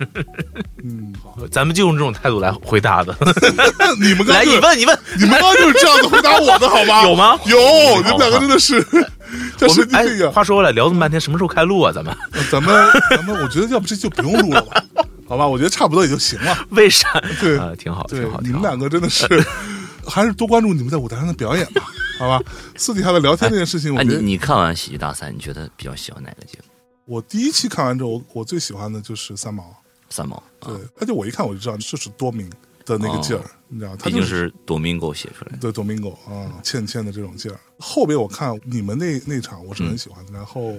[0.82, 3.16] 嗯，好，咱们就用这种态度来回答的。
[4.00, 7.02] 你们刚来，你问，你问，你们刚刚就是这样子回答我的好吗？
[7.02, 7.58] 有吗有，
[8.02, 8.80] 你们两个真的是
[9.58, 10.32] 像我们哎神经病一，样。
[10.32, 11.92] 话说回来，聊这么半天，什么时候开录啊？
[11.92, 12.14] 咱们
[12.50, 12.74] 咱们
[13.10, 14.84] 咱们，我觉得要不这就不用录了吧？
[15.28, 16.56] 好吧，我觉得差不多也就行了。
[16.70, 17.08] 为啥？
[17.40, 19.26] 对啊，挺好，挺好，，你们两个真的是，
[20.06, 21.82] 还是多关注你们在舞台上的表演吧，
[22.18, 22.40] 好吧？
[22.76, 26.70] 私底下的聊天这件事情，我哎，觉得你你看完喜剧大赛，你觉得比较喜欢哪个节目？
[27.06, 29.64] 我第一期看完之后，我我最喜欢的就是三毛。
[30.08, 32.48] 三毛啊对，而且我一看我就知道这是多明，
[32.84, 35.58] 的那个劲儿，你知道，他毕竟就是多明狗写出来的。
[35.58, 37.58] 对 Domingo 啊，欠欠的这种劲儿。
[37.78, 40.74] 后边我看你们那那场我是嗯很喜欢的，然后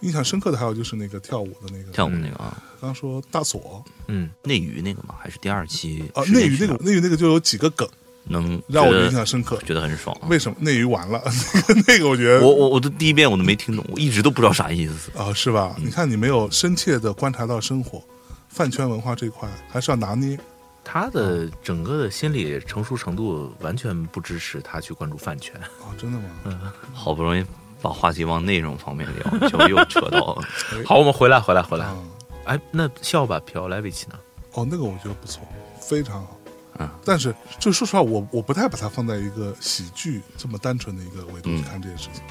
[0.00, 5.14] 印象深刻的还有就是那个跳舞的那个，跳舞那个啊，刚刚说大锁嗯，内娱那个吗？
[5.18, 7.88] 还是第二期啊，内娱那个内娱那个就有几个梗
[8.24, 9.58] 能让我印象深刻。
[9.66, 10.28] 觉得很爽啊。
[10.28, 11.22] 为什么内娱完了？
[11.66, 15.10] 那个那个我觉得我我我的第一遍我都没听懂，我一直都不知道啥意思。
[15.16, 15.74] 啊，是吧？
[15.78, 18.02] 嗯你看你没有深切的观察到生活，
[18.48, 20.38] 饭圈文化这一块还是要拿捏。
[20.84, 25.60] 他的整个的心理成熟程度完全不支持他去关注饭圈。
[25.80, 26.24] 哦，真的吗？
[26.44, 26.60] 嗯
[26.92, 27.44] 好不容易
[27.80, 30.42] 把话题往内容方面聊，就又扯到了。
[30.84, 31.86] 好，我们回来，回来，回来。
[31.86, 32.10] 嗯，
[32.44, 34.18] 哎，那笑吧朴莱维奇呢？
[34.52, 35.42] 哦，那个我觉得不错，
[35.80, 36.38] 非常好。
[36.78, 42.22] 嗯，但是就说实话，我我不太把它放在一个喜剧这么单纯的一个维度去嗯看这件事情。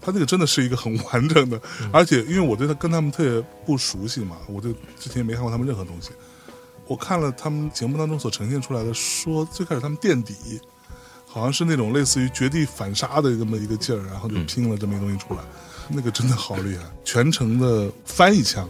[0.00, 1.60] 他那个真的是一个很完整的，
[1.92, 6.10] 而且因为我对他跟他们特别不熟悉嘛，我就之前没看过他们任何东西。
[6.92, 10.60] 我看了他们节目当中所呈现出来的，说最开始他们垫底，
[11.26, 15.40] 好像是那种类似于绝地反杀的这么一个劲儿，然后就拼了这么一个东西出来，
[15.88, 18.68] 那个真的好厉害，全程的翻译腔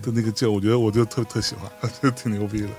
[0.00, 1.70] 的那个劲儿，我觉得我就特特喜欢，
[2.02, 2.70] 就挺牛逼的。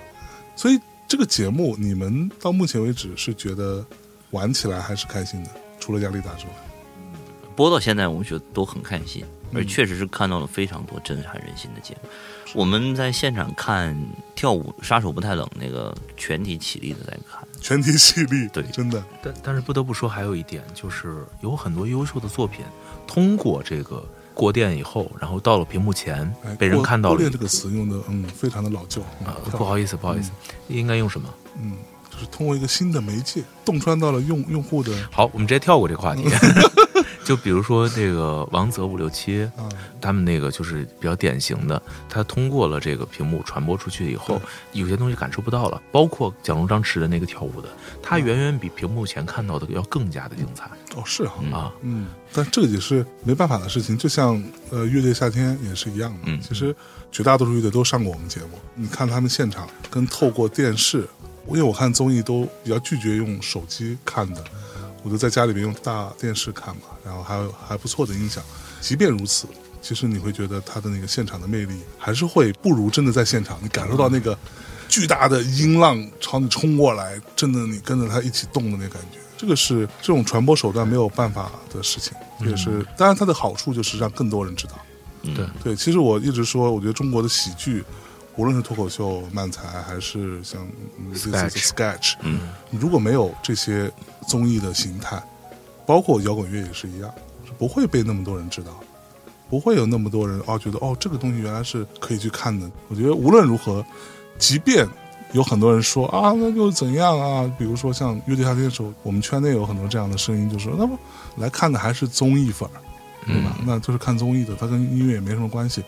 [0.56, 3.86] 所以这个节目你们到目前为止是觉得
[4.32, 6.52] 玩起来还是开心的，除了压力大之外，
[7.60, 9.22] 播到现在，我们觉得都很开心，
[9.54, 12.08] 而确实是看到了非常多震撼人心的节目。
[12.54, 13.94] 我们在现场看
[14.34, 22.64] 跳舞，杀手不太冷那个全体起立的在看，全体起立，对真的，但但是不得不说，还有一点就是有很多优秀的作品
[23.06, 24.02] 通过这个
[24.34, 30.32] 过电以后，然后到了屏幕前哎，被人看到了这个词用的嗯非常的老旧啊，不好意思，不好意思，
[30.70, 31.28] 应该用什么？
[31.62, 31.74] 嗯，
[32.10, 36.24] 就是通过一个新的媒介洞穿到了用用户的好，我们直接跳过这个话题。
[37.30, 39.70] 就比如说这个王泽五六七，啊
[40.02, 41.80] 他们那个就是比较典型的，
[42.10, 44.42] 他通过了这个屏幕传播出去以后，
[44.72, 45.80] 有些东西感受不到了。
[45.92, 47.70] 包括蒋龙张弛的那个跳舞的，
[48.02, 51.72] 他远远比屏幕前看到的要更加的精彩哦是哈啊！
[51.84, 56.18] 嗯，但这个也是没办法的事情，就像呃乐队夏天也是一样的。
[56.24, 56.76] 嗯其实
[57.12, 61.08] 绝大多数乐队都上过我们节目，你看他们现场跟透过电视，
[61.48, 64.44] 因为我看综艺都比较拒绝用手机看的，
[65.04, 68.44] 我就在家里面用大电视看嘛，然后还有还不错的音响。
[68.82, 69.48] 即便如此，
[69.82, 74.38] 其实你会觉得他的那个现场的魅力还是会不如真的在现场，你感受到那个
[74.88, 79.20] 巨大的音浪朝你冲过来，真的你跟着他一起动的那感觉。
[79.38, 84.74] 这个是这种传播手段没有办法的事情，也是当然它的好处就是让更多人知道。
[85.24, 87.84] 嗯对对，其实我一直说，我觉得中国的喜剧，
[88.40, 90.66] 无论是脱口秀、漫才，还是像
[90.98, 92.40] 嗯类似的 Sketch sketch，嗯，
[92.72, 93.92] 如果没有这些
[94.30, 95.22] 综艺的形态，
[95.86, 97.14] 包括摇滚乐也是一样，
[97.46, 98.80] 是不会被那么多人知道，
[99.50, 102.72] 不会有那么多人哦觉得哦这个东西原来是可以去看的。
[102.88, 103.86] 我觉得无论如何，
[104.38, 104.88] 即便
[105.34, 110.98] 有很多人说啊那又怎样啊，比如说像乐队夏天的时候，我们圈内有很多这样的声音，就说那不
[111.36, 112.80] 来看的还是综艺粉儿。
[113.26, 113.56] 对吧？
[113.64, 115.84] 那就是看综艺的，它跟音乐也没什么关系。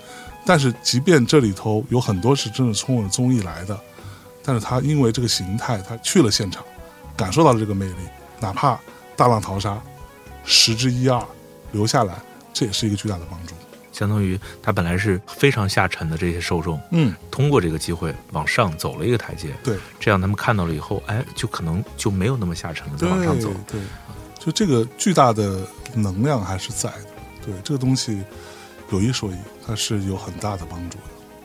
[0.45, 3.79] 但是，即便这里头有很多是真的冲着综艺来的，
[4.43, 6.63] 但是他因为这个形态，他去了现场，
[7.15, 7.95] 感受到了这个魅力，
[8.39, 8.79] 哪怕
[9.15, 9.81] 大浪淘沙，
[10.43, 11.23] 十之一二
[11.71, 12.15] 留下来，
[12.51, 13.53] 这也是一个巨大的帮助。
[13.91, 23.53] 相当于他本来是非常下沉的这些受众，嗯，通过这个机会往上走了一个台阶，对，这样他们看到了以后，哎，就可能就没有那么下沉了，再往上走。
[23.67, 23.79] 对，
[24.39, 27.05] 就这个巨大的能量还是在的。
[27.45, 28.23] 对，这个东西
[28.91, 29.35] 有一说一，
[29.65, 31.03] 它是有很大的帮助的。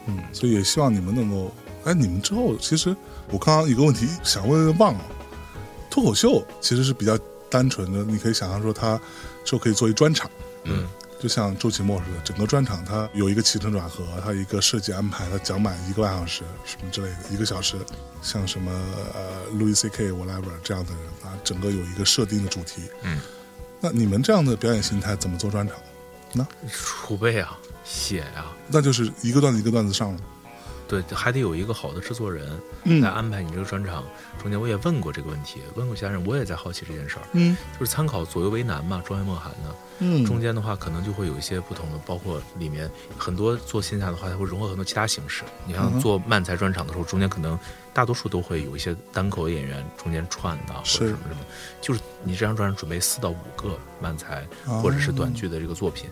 [0.09, 1.53] 嗯，所以也希望你们能够，
[1.85, 2.95] 哎，你们之后其实
[3.31, 5.01] 我刚刚一个问题想问忘了，
[5.91, 7.19] 脱口秀其实是比较
[7.51, 9.01] 单纯的，你可以想象说它
[9.45, 10.31] 就可以做一专场，
[10.65, 10.87] 嗯，
[11.21, 17.77] 就像周奇墨似的，整个专场它有一个起承转合，它一个设计安排，它讲满一个半小时什么之类的，一个小时，
[18.23, 18.71] 像什么
[19.15, 20.13] 呃 Louis C.K.
[20.13, 22.83] whatever 这样的人啊，整个有一个设定的主题。
[23.03, 23.21] 嗯，
[23.81, 25.77] 那你们这样的表演形态怎么做专场？
[26.71, 30.21] 储备啊，写呀、那就是一个段子一个段子上了。
[30.89, 32.49] 对，还得有一个好的制作人
[32.85, 33.01] 嗯。
[33.01, 34.05] 来安排你这个专场。
[34.41, 37.57] 中间我也问过这个问题，问过其他人，我也在好奇这件事儿，嗯。
[37.77, 39.75] 就是参考左右为难嘛，庄园梦涵呢。
[39.99, 40.25] 嗯。
[40.25, 42.89] 中间的话，可能就会有一些不同的，包括里面
[43.19, 45.43] 很多做线下的话，它会融合很多其他形式。
[45.67, 47.59] 你像做漫才专场的时候，中间可能
[47.93, 51.41] 大多数都会有一些单口演员中间串的，或者什么什么，
[51.81, 54.79] 就是你这张专场准备四到五个漫才哦。
[54.81, 56.09] 或者是短剧的这个作品，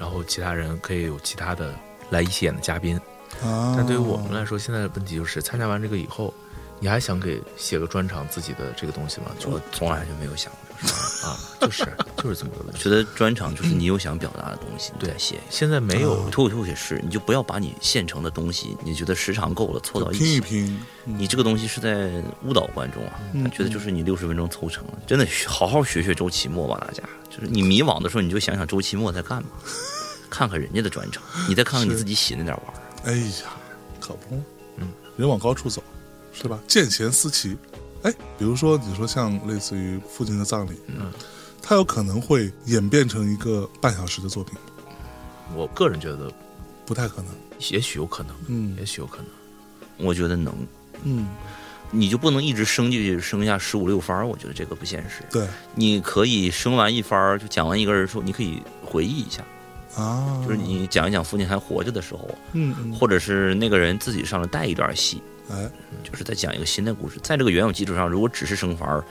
[0.00, 1.74] 然后其他人可以有其他的
[2.08, 2.98] 来一起演的嘉宾。
[3.42, 6.34] 啊，但对于我们来说，现在的问题就是参加完这个以后，
[6.80, 9.26] 你还想给写个专场自己的这个东西吗？
[9.38, 11.28] 就我从来就没有想过这个事儿。
[11.28, 11.84] 啊，就是
[12.16, 12.82] 就是这么个问题。
[12.82, 15.38] 觉得专场就是你有想表达的东西，你对再写。
[15.50, 22.10] 现在没有脱口秀也是，你就不要把你现成的东西，你觉得时长够了凑到一起，拼一拼，你这个东西是在
[22.44, 23.20] 误导观众啊！
[23.44, 27.02] 他觉得就是你六十分钟凑成了，真的好好学学周奇墨吧，大家。
[27.28, 29.50] 就是你迷惘的时候，你就想想周奇墨在干嘛，
[30.30, 33.12] 看看人家的专场，你再看看你自己写那点玩意儿。
[33.12, 33.52] 哎呀，
[34.00, 34.42] 可不，
[34.76, 35.82] 嗯，人往高处走，
[36.40, 36.58] 是吧？
[36.66, 37.56] 见贤思齐。
[38.02, 41.12] 哎，比如说你说像类似于父亲的葬礼，嗯，
[41.60, 44.54] 它有可能会演变成一个半小时的作品，
[45.54, 46.32] 我个人觉得
[46.86, 47.26] 不太可能。
[47.70, 49.26] 也许有可能，嗯也许有可能。
[49.98, 50.54] 我觉得能，
[51.02, 51.28] 嗯，
[51.90, 55.22] 你就不能一直生进去生下十五六番儿，我觉得这个不现实。
[55.30, 59.44] 对你可以生完一番儿，就讲完一个人说，你可以回忆一下，
[59.94, 65.70] 啊，就是你讲一讲父亲还活着的时候，嗯嗯，或者是那个人自己上来带一段戏，哎，
[66.02, 67.18] 就是在讲一个新的故事。
[67.22, 69.04] 在这个原有基础上，如果只是生番儿，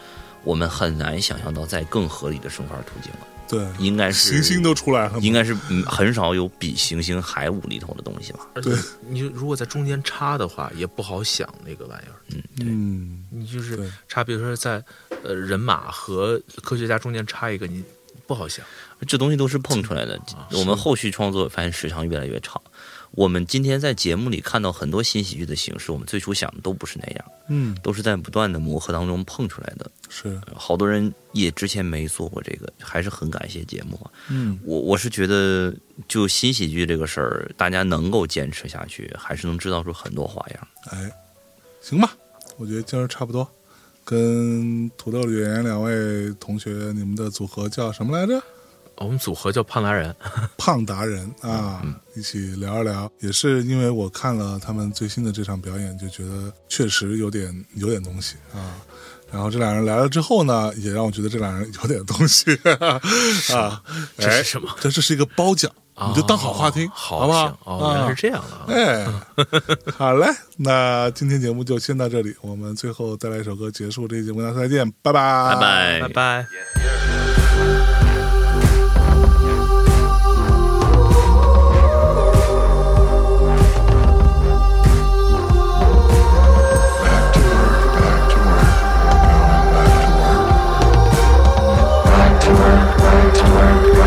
[0.43, 3.27] 我们很难想象到在更合理的生番儿途径了。
[3.49, 8.47] 对，应该是行星都出来了，应该是嗯很少有比行星还无厘头的东西吧？
[8.53, 8.71] 而且
[9.07, 12.21] 你如果在中间插的话，也不好想那个玩意儿。
[12.61, 14.83] 嗯，对你就是对插，比如说在
[15.23, 17.83] 呃人马和科学家中间插一个，你
[18.27, 18.63] 不好想。
[19.07, 20.19] 这东西都是碰出来的。
[20.51, 22.61] 我们后续创作发现时长越来越长。
[23.11, 29.89] 我们今天在节目里看到很多新喜剧的形式，我们最初想的都不是那样，嗯，都是在不断的磨合当中碰出来的。
[30.09, 34.11] 是，好多人也之前没做过这个，还是很感谢节目啊。
[34.29, 35.73] 嗯，我我是觉得，
[36.07, 40.67] 就新喜剧这个事儿，大家能够坚持下去，还是能制造出很多花样。
[40.91, 41.11] 哎，
[41.81, 42.15] 行吧，
[42.57, 43.47] 我觉得今儿差不多。
[44.05, 48.41] 跟土豆演员两位同学，你们的组合叫什么来着？
[48.99, 50.15] 我们组合叫胖达人，
[50.57, 51.81] 胖达人啊，
[52.15, 53.09] 一起聊一聊。
[53.19, 58.75] 也是因为我看了他们最新的这场表演，就觉得确实有点有点东西啊。
[59.31, 62.51] 然后这两人来了之后呢，也让我觉得这两人有点东西
[63.53, 63.81] 啊。
[64.17, 64.69] 这是什么？
[64.81, 65.71] 这这是一个褒奖，
[66.07, 67.59] 你就当好话听，哦好好不好？
[67.63, 68.65] 哦，原来是这样的啊。
[68.67, 69.07] 哎，
[69.97, 70.25] 好嘞，
[70.57, 77.08] 那今天节目就先到这里，我们最后再来一首歌结束这期节目，大家再见，拜拜，拜拜拜拜。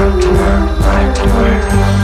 [0.03, 2.02] to work, right to work.